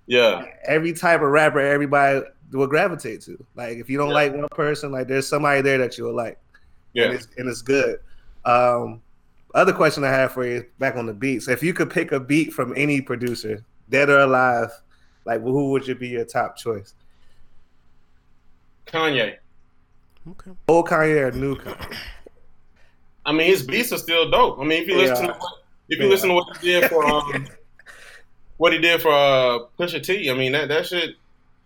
[0.05, 2.21] yeah, every type of rapper everybody
[2.51, 3.43] will gravitate to.
[3.55, 4.13] Like, if you don't Yeah.
[4.15, 6.37] like one person, like there's somebody there that you'll like,
[6.95, 7.11] and yeah.
[7.11, 7.99] it's and it's good.
[8.43, 9.01] Um,
[9.55, 11.47] other question I have for you, back on the beats.
[11.47, 14.69] If you could pick a beat from any producer, dead or alive,
[15.25, 16.93] like who would you be your top choice?
[18.87, 19.35] Kanye.
[20.31, 20.51] Okay.
[20.67, 21.95] Old Kanye or new Kanye?
[23.25, 24.59] I mean, his beats are still dope.
[24.59, 25.33] I mean, if you listen Yeah.
[25.33, 25.39] to
[25.89, 26.11] if you Yeah.
[26.11, 27.47] listen to what he did for um,
[28.57, 31.15] what he did for uh, Pusha T, I mean that that shit.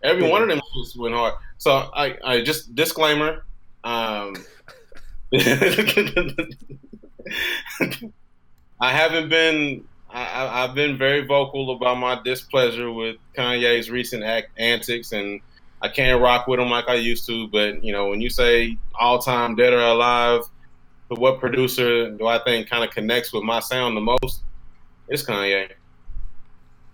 [0.02, 1.34] Every one of them shits went hard.
[1.58, 3.44] So I, I just disclaimer.
[3.84, 4.34] Um,
[8.80, 9.84] I haven't been.
[10.10, 15.40] I, I- I've been very vocal about my displeasure with Kanye's recent act, antics, and
[15.82, 17.48] I can't rock with him like I used to.
[17.48, 20.42] But you know, when you say all time dead or alive,
[21.08, 24.42] but what producer do I think kind of connects with my sound the most?
[25.08, 25.70] It's Kanye.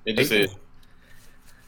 [0.06, 0.54] It just is.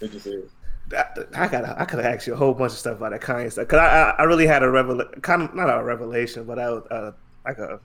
[0.00, 0.50] It just is.
[0.96, 1.04] I,
[1.34, 3.68] I got I could ask you a whole bunch of stuff about that Kanye stuff
[3.68, 6.70] because I, I I really had a revel kind of not a revelation but I
[6.70, 7.12] was uh,
[7.44, 7.78] like a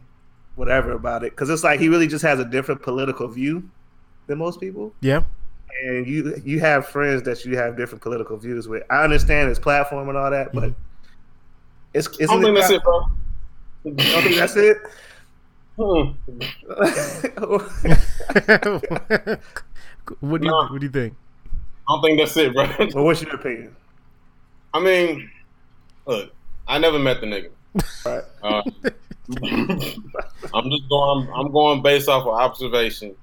[0.55, 3.69] whatever about it because it's like he really just has a different political view
[4.27, 5.23] than most people Yeah.
[5.83, 8.83] And you you have friends that you have different political views with.
[8.89, 10.73] I understand his platform and all that, but
[11.93, 13.05] it's I don't isn't think that's it, it, bro.
[13.83, 14.77] You don't think that's it?
[15.77, 16.11] Hmm.
[20.19, 20.67] what do you No.
[20.67, 21.13] What do you think?
[21.87, 22.67] I don't think that's it, bro.
[22.93, 23.75] well, what's your opinion?
[24.73, 25.29] I mean,
[26.05, 26.33] look,
[26.67, 27.49] I never met the nigga.
[28.05, 28.23] Right.
[28.41, 28.61] Uh,
[30.53, 31.29] I'm just going.
[31.33, 33.15] I'm going based off of observation.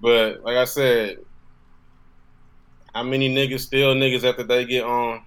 [0.00, 1.18] But like I said,
[2.96, 5.22] how many niggas still niggas after they get on?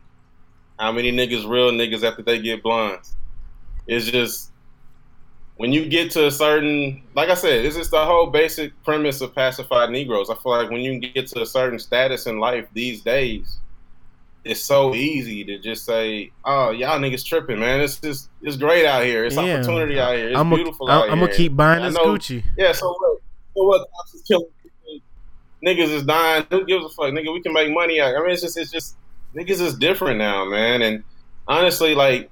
[0.79, 3.15] How many niggas real niggas after they get blinds?
[3.85, 4.49] It's just
[5.57, 9.21] when you get to a certain, like I said, it's just the whole basic premise
[9.21, 10.31] of pacified Negroes.
[10.31, 13.59] I feel like when you get to a certain status in life these days,
[14.43, 17.81] it's so easy to just say, "Oh, y'all niggas tripping, man.
[17.81, 19.25] It's just it's great out here.
[19.25, 19.57] It's Yeah.
[19.57, 20.29] opportunity out here.
[20.29, 22.43] It's I'm beautiful gonna out I'm here." gonna keep buying this Gucci.
[22.57, 23.21] Yeah, so what?
[23.53, 23.87] So what?
[23.95, 25.01] Cops is killing people.
[25.65, 26.45] Niggas is dying.
[26.49, 27.33] Who gives a fuck, nigga?
[27.33, 28.15] We can make money out.
[28.15, 28.95] I mean, it's just, it's just,
[29.35, 30.81] niggas is different now, man.
[30.81, 31.03] And
[31.47, 32.29] honestly, like,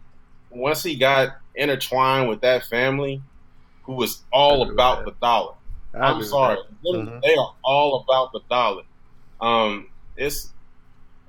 [0.50, 3.22] once he got intertwined with that family,
[3.84, 5.12] who was all about that.
[5.12, 5.54] the dollar.
[5.94, 7.22] I I'm sorry, Mhm.
[7.22, 8.84] they are all about the dollar.
[9.42, 10.52] Um, it's,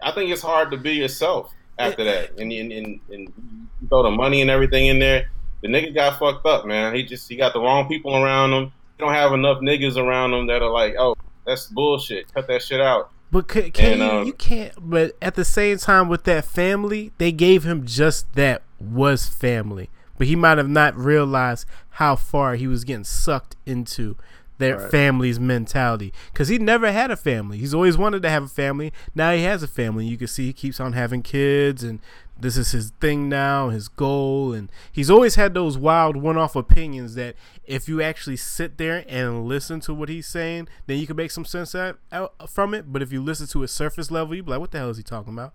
[0.03, 3.33] I think it's hard to be yourself after that, and and, and and
[3.81, 5.31] you throw the money and everything in there.
[5.63, 6.95] The nigga got fucked up, man.
[6.95, 8.65] He just he got the wrong people around him.
[8.97, 11.15] He don't have enough niggas around him that are like, oh,
[11.49, 12.33] that's bullshit.
[12.33, 13.11] Cut that shit out.
[13.31, 14.73] But can, can And, you, um, you can't.
[14.81, 19.91] But at the same time, with that family, they gave him just that was family.
[20.17, 24.17] But he might have not realized how far he was getting sucked into
[24.59, 24.91] their Right.
[24.91, 26.13] family's mentality.
[26.33, 27.59] Because he never had a family.
[27.59, 28.93] He's always wanted to have a family.
[29.15, 30.07] Now he has a family.
[30.07, 32.01] You can see he keeps on having kids and
[32.41, 37.15] this is his thing now, his goal, and he's always had those wild one-off opinions
[37.17, 37.35] that
[37.67, 41.31] if you actually sit there and listen to what he's saying, then you can make
[41.31, 42.93] some sense out, out from it.
[42.93, 44.97] But if you listen to a surface level, you be like, "What the hell is
[44.97, 45.53] he talking about?"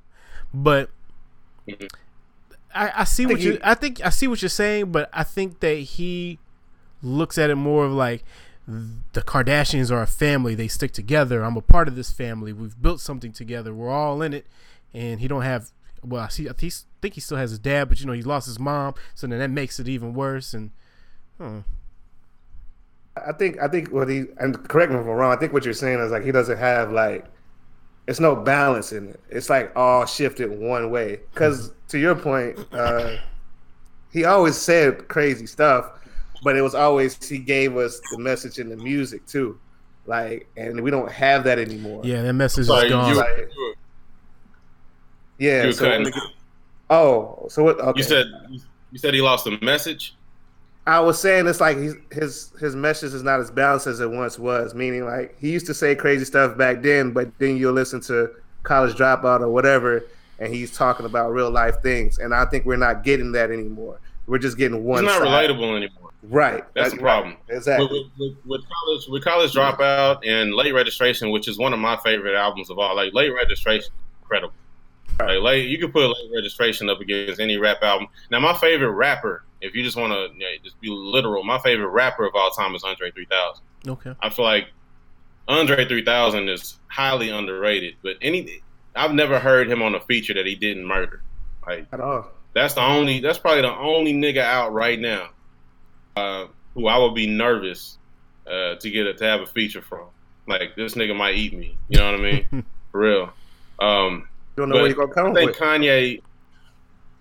[0.53, 0.89] But
[1.67, 1.87] mm-hmm.
[2.75, 3.59] I, I see what you.
[3.63, 6.39] I think I see what you're saying, but I think that he
[7.01, 8.23] looks at it more of like
[8.67, 10.55] the Kardashians are a family.
[10.55, 11.43] They stick together.
[11.43, 12.53] I'm a part of this family.
[12.53, 13.73] We've built something together.
[13.73, 14.45] We're all in it.
[14.93, 15.71] And he don't have.
[16.03, 16.49] Well, I see.
[16.49, 19.27] I think he still has his dad, but you know he lost his mom, so
[19.27, 20.53] then that makes it even worse.
[20.53, 20.71] And
[21.37, 21.59] hmm.
[23.15, 25.31] I think I think what he and correct me if I'm wrong.
[25.31, 27.25] I think what you're saying is like he doesn't have like
[28.07, 29.19] it's no balance in it.
[29.29, 31.19] It's like all shifted one way.
[31.33, 33.17] Because to your point, uh,
[34.11, 35.89] he always said crazy stuff,
[36.43, 39.59] but it was always he gave us the message in the music too.
[40.05, 42.01] Like, and we don't have that anymore.
[42.03, 43.09] Yeah, that message Sorry, is gone.
[43.09, 43.72] You, like, you,
[45.43, 45.71] yeah.
[45.71, 46.11] So
[46.89, 47.79] oh, so what?
[47.79, 47.99] Okay.
[47.99, 48.25] You said
[48.91, 50.15] you said he lost the message.
[50.85, 54.09] I was saying it's like he's, his his message is not as balanced as it
[54.09, 54.75] once was.
[54.75, 58.31] Meaning, like he used to say crazy stuff back then, but then you'll listen to
[58.63, 60.05] College Dropout or whatever,
[60.39, 62.19] and he's talking about real life things.
[62.19, 63.99] And I think we're not getting that anymore.
[64.27, 65.03] We're just getting one.
[65.03, 65.49] It's not side.
[65.49, 66.11] relatable anymore.
[66.23, 66.63] Right.
[66.73, 67.35] That's, That's the problem.
[67.49, 67.57] Right.
[67.57, 67.87] Exactly.
[67.87, 71.97] With, with, with, college, with college dropout and late registration, which is one of my
[71.97, 72.95] favorite albums of all.
[72.95, 73.91] Like late registration,
[74.21, 74.53] incredible.
[75.19, 75.35] Right.
[75.35, 78.07] Like late, you can put late registration up against any rap album.
[78.31, 81.59] Now, my favorite rapper, if you just want to you know, just be literal, my
[81.59, 83.63] favorite rapper of all time is Andre 3000.
[83.87, 84.13] Okay.
[84.21, 84.67] I feel like
[85.47, 88.61] Andre 3000 is highly underrated, but any
[88.95, 91.21] I've never heard him on a feature that he didn't murder.
[91.65, 92.27] Like at all.
[92.53, 93.19] That's the only.
[93.19, 95.29] That's probably the only nigga out right now
[96.15, 97.97] uh, who I would be nervous
[98.47, 100.07] uh, to get a, to have a feature from.
[100.47, 101.77] Like this nigga might eat me.
[101.89, 102.65] You know what I mean?
[102.91, 103.33] For real.
[103.79, 105.59] Um, you don't know where you gonna come I think with.
[105.59, 106.21] Kanye,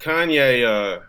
[0.01, 1.01] Kanye, uh,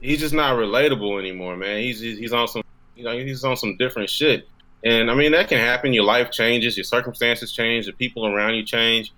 [0.00, 1.80] he's just not relatable anymore, man.
[1.80, 2.62] He's he's on some,
[2.96, 4.48] you know, he's on some different shit.
[4.84, 5.92] And I mean that can happen.
[5.92, 9.12] Your life changes, your circumstances change, the people around you change.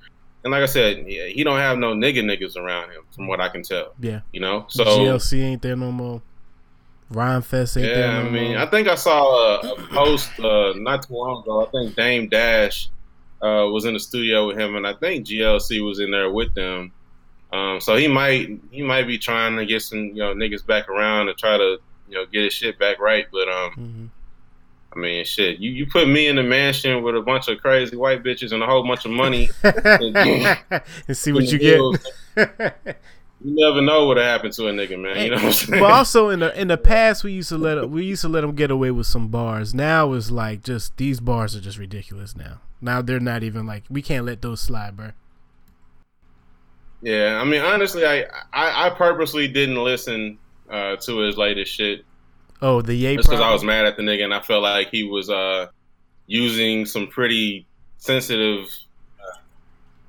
[0.44, 3.48] And like I said, he don't have no nigga niggas around him, from what I
[3.48, 3.94] can tell.
[3.98, 4.66] Yeah, you know.
[4.68, 6.22] So GLC ain't there no more.
[7.12, 8.58] Rhymefest ain't yeah, there no I mean, more.
[8.58, 11.66] I think I saw a, a post uh, not too long ago.
[11.66, 12.88] I think Dame Dash
[13.42, 16.54] uh, was in the studio with him, and I think GLC was in there with
[16.54, 16.92] them.
[17.52, 20.88] Um, so he might he might be trying to get some you know niggas back
[20.88, 21.78] around to try to
[22.08, 23.26] you know get his shit back right.
[23.30, 24.06] But um, mm-hmm.
[24.96, 27.96] I mean, shit, you, you put me in the mansion with a bunch of crazy
[27.96, 32.96] white bitches and a whole bunch of money, and, and see what you get.
[33.46, 35.22] you never know what happened to a nigga, man.
[35.22, 35.80] You know what I'm saying?
[35.80, 38.40] But also in the in the past, we used to let we used to let
[38.40, 39.72] them get away with some bars.
[39.72, 42.34] Now it's like just these bars are just ridiculous.
[42.34, 45.12] Now, now they're not even like we can't let those slide, bro.
[47.02, 50.38] Yeah, I mean, honestly, I I, I purposely didn't listen
[50.68, 52.04] uh, to his latest shit.
[52.60, 53.16] Oh, the Ye.
[53.16, 55.68] Just because I was mad at the nigga and I felt like he was uh,
[56.26, 57.64] using some pretty
[57.98, 58.66] sensitive.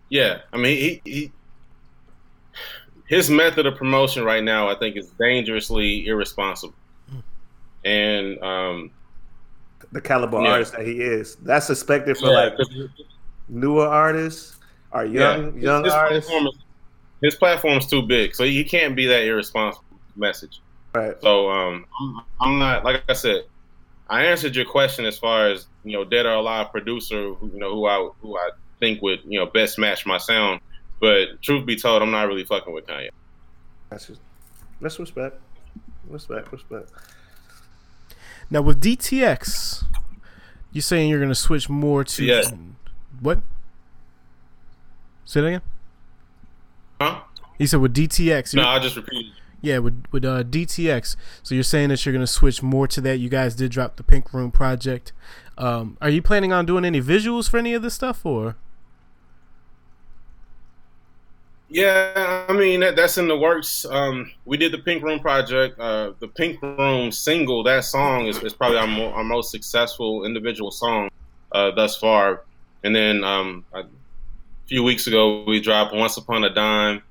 [0.09, 1.31] Yeah, I mean, he, he
[3.07, 6.75] his method of promotion right now, I think, is dangerously irresponsible.
[7.85, 8.91] And um,
[9.91, 10.49] the caliber yeah.
[10.49, 12.53] artist that he is, that's suspected for yeah, like
[13.47, 14.57] newer artists
[14.91, 16.29] or young yeah, young his, artists.
[16.29, 16.63] Platform is,
[17.21, 19.85] his platform's too big, so he can't be that irresponsible
[20.15, 20.59] message.
[20.93, 21.15] Right.
[21.21, 23.43] So um, I'm, I'm not like I said.
[24.09, 27.73] I answered your question as far as you know, dead or alive producer, you know,
[27.73, 28.49] who I who I
[28.79, 30.59] think would you know best match my sound.
[30.99, 33.09] But truth be told, I'm not really fucking with Kanye.
[33.89, 34.21] That's just,
[34.81, 35.39] that's respect.
[36.07, 36.91] Respect, respect.
[38.49, 39.83] Now with DTX,
[40.71, 42.41] you're saying you're gonna switch more to yeah.
[43.19, 43.41] what?
[45.25, 45.61] Say that again.
[47.01, 47.21] Huh?
[47.57, 48.55] He said with DTX.
[48.55, 49.33] No, I just repeated.
[49.61, 51.15] Yeah, with with uh, DTX.
[51.43, 53.17] So you're saying that you're gonna switch more to that.
[53.17, 55.11] You guys did drop the Pink Room project.
[55.57, 58.55] Um, are you planning on doing any visuals for any of this stuff, or?
[61.69, 63.85] Yeah, I mean that, that's in the works.
[63.85, 65.77] Um, we did the Pink Room project.
[65.79, 70.23] Uh, the Pink Room single, that song is, is probably our, mo- our most successful
[70.25, 71.09] individual song
[71.51, 72.43] uh, thus far.
[72.83, 73.83] And then um, a
[74.67, 77.01] few weeks ago, we dropped Once Upon a Dime.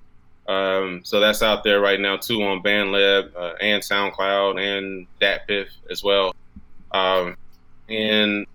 [0.49, 5.67] Um, so that's out there right now too on BandLab uh, and SoundCloud and DatPiff
[5.91, 6.35] as well.
[6.93, 7.37] Um,
[7.89, 8.47] and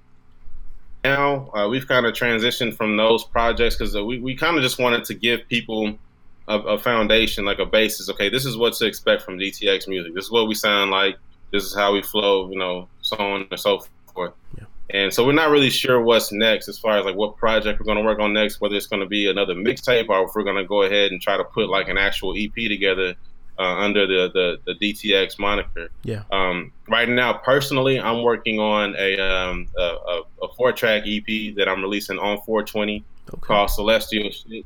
[1.04, 4.64] now uh, we've kind of transitioned from those projects because uh, we, we kind of
[4.64, 5.98] just wanted to give people
[6.48, 8.10] a, a, foundation, like a basis.
[8.10, 10.14] Okay, this is what to expect from DTX music.
[10.14, 11.18] This is what we sound like.
[11.52, 13.84] This is how we flow, you know, so on and so
[14.14, 14.34] forth.
[14.58, 14.66] Yeah.
[14.90, 17.86] And so we're not really sure what's next as far as like what project we're
[17.86, 20.44] going to work on next, whether it's going to be another mixtape or if we're
[20.44, 23.16] going to go ahead and try to put like an actual EP together
[23.62, 25.90] uh, under the, the, the DTX moniker.
[26.04, 26.24] Yeah.
[26.32, 31.68] Um, right now, personally, I'm working on a um, a, a, four track EP that
[31.70, 33.40] I'm releasing on 420 Okay.
[33.40, 34.66] called Celestial Shit.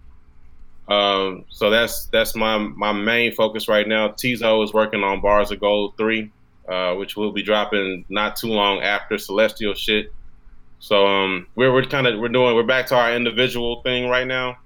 [0.87, 4.09] Um, so that's that's my my main focus right now.
[4.09, 6.31] Tizo is working on Bars of Gold three,
[6.69, 10.13] uh, which will be dropping not too long after Celestial Shit.
[10.79, 14.27] So um, we're we're kind of we're doing we're back to our individual thing right
[14.27, 14.57] now,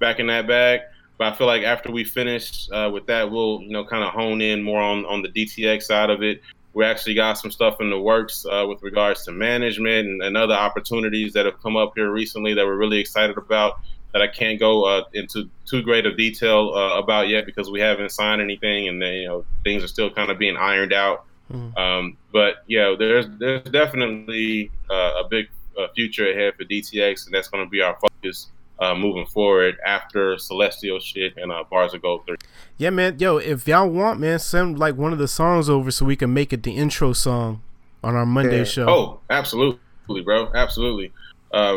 [0.00, 0.80] back in that bag.
[1.18, 4.12] But I feel like after we finish uh, with that, we'll you know kind of
[4.12, 6.40] hone in more on on the DTX side of it.
[6.74, 10.36] We actually got some stuff in the works uh, with regards to management and, and
[10.36, 13.80] other opportunities that have come up here recently that we're really excited about.
[14.12, 17.80] That I can't go uh, into too great of detail uh, about yet because we
[17.80, 21.24] haven't signed anything and you know things are still kind of being ironed out.
[21.52, 21.78] Mhm.
[21.78, 25.48] Um, but yeah, there's there's definitely uh, a big
[25.78, 28.48] uh, future ahead for DTX, and that's going to be our focus
[28.78, 32.36] uh, moving forward after Celestial shit and uh, Bars of Gold three.
[32.76, 33.18] Yeah, man.
[33.18, 36.32] Yo, if y'all want, man, send like one of the songs over so we can
[36.34, 37.62] make it the intro song
[38.04, 38.64] on our Monday Yeah.
[38.64, 38.88] show.
[38.88, 39.78] Oh, absolutely,
[40.24, 41.12] bro, absolutely.
[41.52, 41.76] Uh,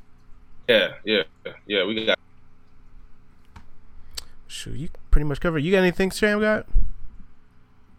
[0.67, 1.23] yeah, yeah,
[1.65, 1.85] yeah.
[1.85, 2.17] We got
[4.47, 5.59] Shoot, you pretty much covered.
[5.59, 6.39] You got anything, Sam?
[6.41, 6.65] Got?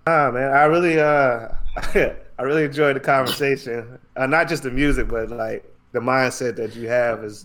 [0.07, 3.99] Ah man, I really uh I really enjoyed the conversation.
[4.17, 7.45] Uh, not just the music, but like the mindset that you have is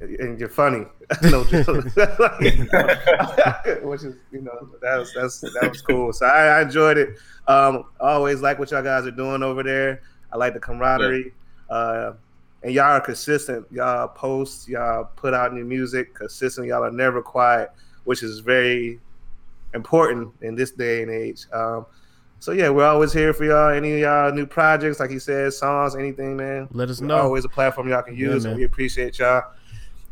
[0.00, 0.84] and you're funny.
[1.22, 1.84] no joke.
[3.82, 6.12] Which is you know, that was that's that was cool.
[6.12, 7.18] So I, I enjoyed it.
[7.46, 10.02] Um I always like what y'all guys are doing over there.
[10.32, 11.32] I like the camaraderie.
[11.68, 12.12] Uh
[12.62, 13.66] and y'all are consistent.
[13.70, 16.66] Y'all post, y'all put out new music consistent.
[16.66, 17.70] Y'all are never quiet,
[18.04, 19.00] which is very
[19.74, 21.46] important in this day and age.
[21.52, 21.86] Um,
[22.40, 23.70] so yeah, we're always here for y'all.
[23.70, 26.68] Any of y'all new projects, like he said, songs, anything, man.
[26.72, 27.16] Let us know.
[27.16, 28.52] Always a platform y'all can use, man.
[28.52, 29.42] and we appreciate y'all.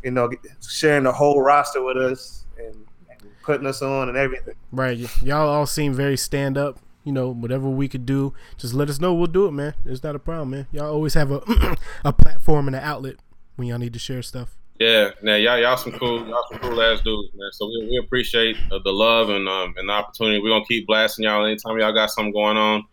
[0.02, 0.30] You know,
[0.66, 2.74] sharing the whole roster with us and,
[3.10, 4.54] and putting us on and everything.
[4.72, 4.98] Right.
[5.22, 6.78] Y'all all seem very stand up.
[7.04, 9.14] You know, whatever we could do, just let us know.
[9.14, 9.74] We'll do it, man.
[9.84, 10.66] It's not a problem, man.
[10.72, 13.16] Y'all always have a a platform and an outlet
[13.54, 14.56] when y'all need to share stuff.
[14.78, 17.48] Yeah, now y'all y'all some cool y'all some cool ass dudes, man.
[17.52, 20.40] So we, we appreciate uh, the love and um and the opportunity.
[20.40, 22.84] We're gonna keep blasting y'all anytime y'all got something going on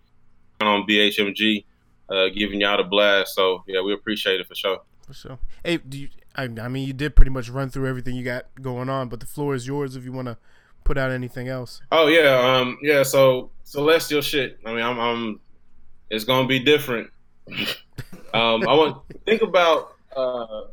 [0.62, 1.66] on BHMG,
[2.10, 3.36] uh, giving y'all the blast.
[3.36, 4.80] So yeah, we appreciate it for sure.
[5.08, 5.40] For sure.
[5.64, 8.46] Hey, do you, I, I mean, you did pretty much run through everything you got
[8.62, 10.38] going on, but the floor is yours if you want to
[10.84, 11.82] put out anything else.
[11.92, 13.04] Oh yeah, um yeah.
[13.04, 14.60] So celestial shit.
[14.66, 15.40] I mean, I'm, I'm
[16.10, 17.10] it's gonna be different.
[18.34, 20.66] um, I want think about uh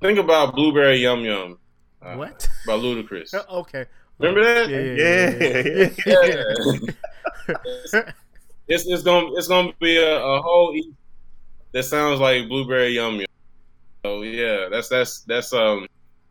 [0.00, 1.58] think about blueberry yum yum.
[2.00, 2.48] Uh, what?
[2.66, 3.34] by Ludacris?
[3.50, 3.86] okay.
[4.18, 4.68] Remember that?
[4.68, 5.90] Yeah, yeah, yeah.
[6.06, 6.92] yeah,
[7.94, 8.12] Yeah.
[8.68, 10.92] it's it's gonna it's gonna be a, a whole e-
[11.72, 13.26] that sounds like blueberry yum yum.
[14.08, 15.86] So yeah, that's that's that's um.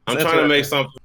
[0.07, 1.01] I'm That's trying to make something.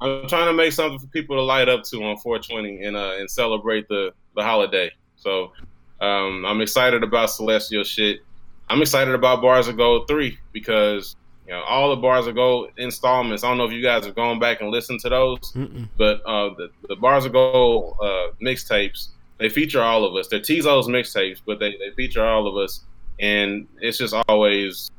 [0.00, 3.16] I'm trying to make something for people to light up to on 420 and uh
[3.18, 4.90] and celebrate the the holiday.
[5.16, 5.52] So
[6.00, 8.20] um, I'm excited about Celestial shit.
[8.68, 12.70] I'm excited about Bars of Gold three because you know all the Bars of Gold
[12.78, 13.44] installments.
[13.44, 15.52] I don't know if you guys have gone back and listened to those.
[15.52, 15.88] Mm-mm.
[15.98, 19.08] But uh, the, the Bars of Gold uh, mixtapes,
[19.38, 20.28] they feature all of us.
[20.28, 22.84] They're Tizo's mixtapes, but they, they feature all of us.
[23.18, 24.90] And it's just always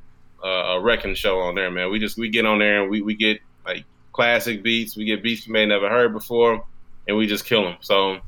[0.43, 1.91] uh, a wrecking show on there, man.
[1.91, 4.95] We just we get on there and we, we get like classic beats.
[4.95, 6.65] We get beats you may never heard before,
[7.07, 7.77] and we just kill them.
[7.81, 8.19] So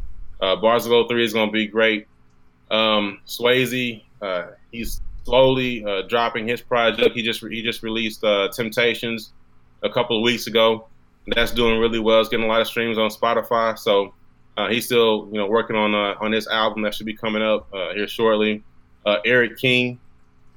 [0.42, 2.08] uh, Gold 3 is to be great.
[2.72, 7.16] Um, Swayze, uh, he's slowly uh, dropping his project.
[7.16, 9.34] He just he just released uh, Temptations
[9.84, 10.88] a couple of weeks ago.
[11.28, 12.20] That's doing really well.
[12.20, 13.78] It's getting a lot of streams on Spotify.
[13.78, 14.14] So
[14.58, 17.42] uh, he's still, you know, working on uh, on this album that should be coming
[17.42, 18.64] up uh, here shortly.
[19.06, 20.00] Uh, Eric King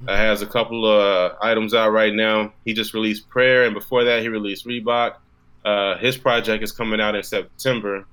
[0.09, 2.53] uh, has a couple of uh, items out right now.
[2.65, 5.17] He just released Prayer, and before that, he released Reebok.
[5.65, 8.07] Uh, his project is coming out in September.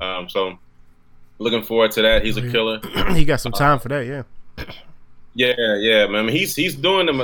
[0.00, 0.58] Um, so
[1.38, 2.24] looking forward to that.
[2.24, 2.80] He's a killer.
[3.14, 4.22] he got some time for that, yeah.
[5.34, 6.16] Yeah, yeah, man.
[6.16, 7.20] I mean, he's he's doing them.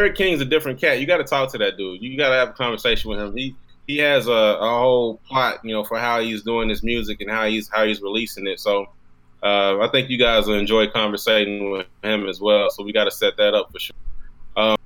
[0.00, 1.00] Eric King's a different cat.
[1.00, 2.02] You got to talk to that dude.
[2.02, 3.36] You got to have a conversation with him.
[3.36, 3.54] He
[3.86, 7.30] he has a, a whole plot, you know, for how he's doing his music and
[7.30, 8.58] how he's how he's releasing it.
[8.58, 8.86] So
[9.42, 12.70] uh, I think you guys will enjoy conversating with him as well.
[12.70, 13.96] So we got to set that up for sure.
[14.56, 14.76] Um,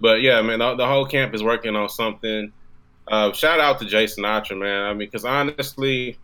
[0.00, 2.52] but yeah, man, the, the whole camp is working on something.
[3.06, 4.84] Uh, shout out to Jason Sinatra, man.
[4.84, 6.18] I mean, because honestly,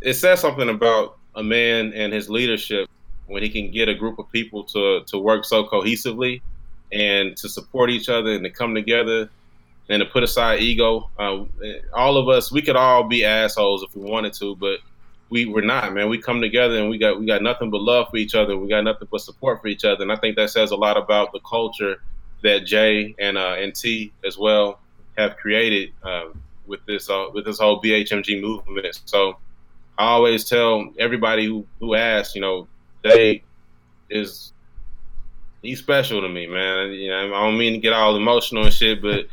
[0.00, 2.88] it says something about a man and his leadership
[3.26, 6.40] when he can get a group of people to to work so cohesively
[6.92, 9.28] and to support each other and to come together
[9.88, 11.10] and to put aside ego.
[11.18, 11.44] Uh,
[11.92, 14.78] all of us, we could all be assholes if we wanted to, but
[15.34, 16.08] we we're not, man.
[16.08, 18.56] We come together and we got we got nothing but love for each other.
[18.56, 20.96] We got nothing but support for each other, and I think that says a lot
[20.96, 22.00] about the culture
[22.44, 24.78] that Jay and uh, and T as well
[25.18, 26.26] have created uh,
[26.66, 29.00] with this uh, with this whole BHMG movement.
[29.06, 29.36] So
[29.98, 32.68] I always tell everybody who who asks, you know,
[33.04, 33.42] Jay
[34.08, 34.52] is
[35.62, 36.92] he's special to me, man.
[36.92, 39.26] You know, I don't mean to get all emotional and shit, but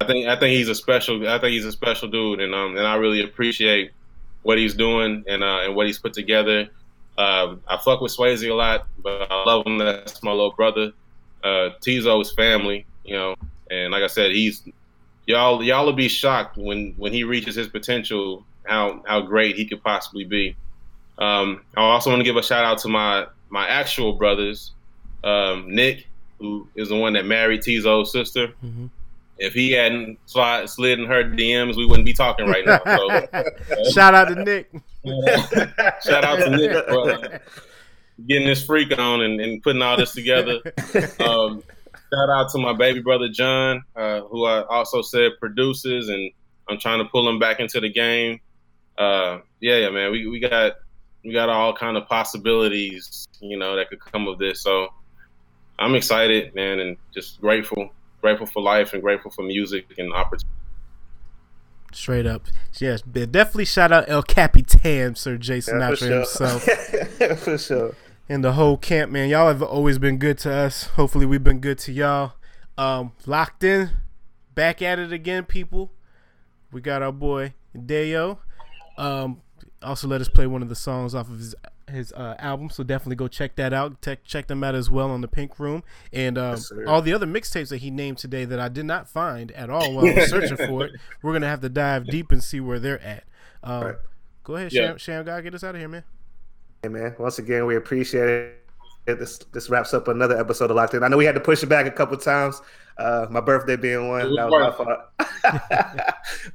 [0.00, 1.28] I think I think he's a special.
[1.28, 3.90] I think he's a special dude, and um, and I really appreciate
[4.42, 6.68] what he's doing and uh, and what he's put together.
[7.18, 9.78] Uh, I fuck with Swayze a lot, but I love him.
[9.78, 10.92] That's my little brother.
[11.42, 13.34] Uh, Tizo's family, you know,
[13.70, 14.62] and like I said, he's
[15.26, 19.64] y'all y'all will be shocked when when he reaches his potential, how how great he
[19.64, 20.56] could possibly be.
[21.18, 24.72] Um, I also want to give a shout out to my my actual brothers,
[25.24, 26.06] um, Nick,
[26.38, 28.48] who is the one that married Tizo's sister.
[28.64, 28.86] Mm-hmm.
[29.40, 32.80] If he hadn't slid, slid in her DMs, we wouldn't be talking right now.
[32.84, 34.70] So, Shout out to Nick.
[36.04, 37.38] shout out to Nick for uh,
[38.26, 40.60] getting this freak on and, and putting all this together.
[41.20, 41.62] Um,
[42.12, 46.30] shout out to my baby brother John, uh, who I also said produces, and
[46.68, 48.40] I'm trying to pull him back into the game.
[48.98, 50.74] Uh, yeah, yeah, man, we, we got
[51.24, 54.62] we got all kind of possibilities, you know, that could come of this.
[54.62, 54.88] So
[55.78, 57.90] I'm excited, man, and just grateful,
[58.20, 60.46] grateful for life and grateful for music and opportunity.
[61.92, 62.46] Straight up,
[62.78, 63.02] yes.
[63.02, 66.16] Definitely shout out El Capitan, Sir Jason Yeah, Sinatra for sure.
[66.60, 67.38] himself.
[67.40, 67.94] for sure.
[68.28, 69.28] and the whole camp, man.
[69.28, 70.84] Y'all have always been good to us.
[70.84, 72.34] Hopefully, we've been good to y'all.
[72.78, 73.90] Um, locked in,
[74.54, 75.90] back at it again, people.
[76.70, 77.54] We got our boy
[77.86, 78.38] Deo.
[78.96, 79.42] Um,
[79.82, 81.56] also, let us play one of the songs off of his
[81.90, 82.70] his uh, album.
[82.70, 84.00] So definitely go check that out.
[84.02, 85.82] Check check them out as well on the Pink Room
[86.12, 89.08] and um, Yes, all the other mixtapes that he named today that I did not
[89.08, 90.92] find at all while I was searching for it.
[91.22, 93.24] We're gonna have to dive deep and see where they're at.
[93.62, 93.96] Um, Right.
[94.44, 94.88] Go ahead, Yeah.
[94.88, 96.04] Sham, Sham God, get us out of here, man.
[96.82, 98.56] Hey man, once again, we appreciate it.
[99.18, 101.02] This this wraps up another episode of Locked In.
[101.02, 102.60] I know we had to push it back a couple times.
[102.98, 105.00] Uh, my birthday being one, that was my fault.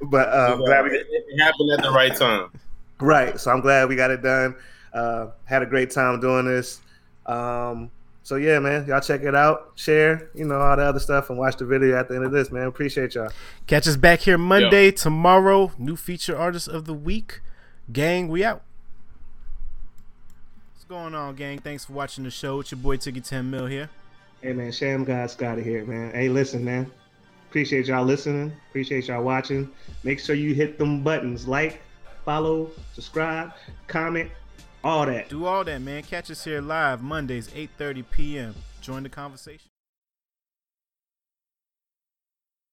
[0.02, 2.50] but uh, I'm glad we it, it happened at the right time.
[3.00, 3.38] right.
[3.38, 4.54] So I'm glad we got it done.
[4.96, 6.80] Uh, had a great time doing this.
[7.26, 7.90] Um,
[8.22, 11.38] so yeah, man, y'all check it out, share, you know, all the other stuff, and
[11.38, 12.66] watch the video at the end of this, man.
[12.66, 13.30] Appreciate y'all.
[13.66, 15.70] Catch us back here Monday, tomorrow.
[15.78, 17.40] New feature artist of the week.
[17.92, 18.62] Gang, we out.
[20.72, 21.58] What's going on, gang?
[21.58, 22.58] Thanks for watching the show.
[22.60, 23.90] It's your boy Tiggy 10 Mil here.
[24.42, 26.12] Hey man, Sham God Scotty here, man.
[26.12, 26.90] Hey, listen, man.
[27.48, 28.52] Appreciate y'all listening.
[28.70, 29.70] Appreciate y'all watching.
[30.02, 31.80] Make sure you hit them buttons like,
[32.24, 33.52] follow, subscribe,
[33.86, 34.30] comment,
[34.86, 35.28] all that.
[35.28, 36.02] Do all that, man.
[36.04, 38.54] Catch us here live Mondays, 8.30 p.m.
[38.80, 39.68] Join the conversation.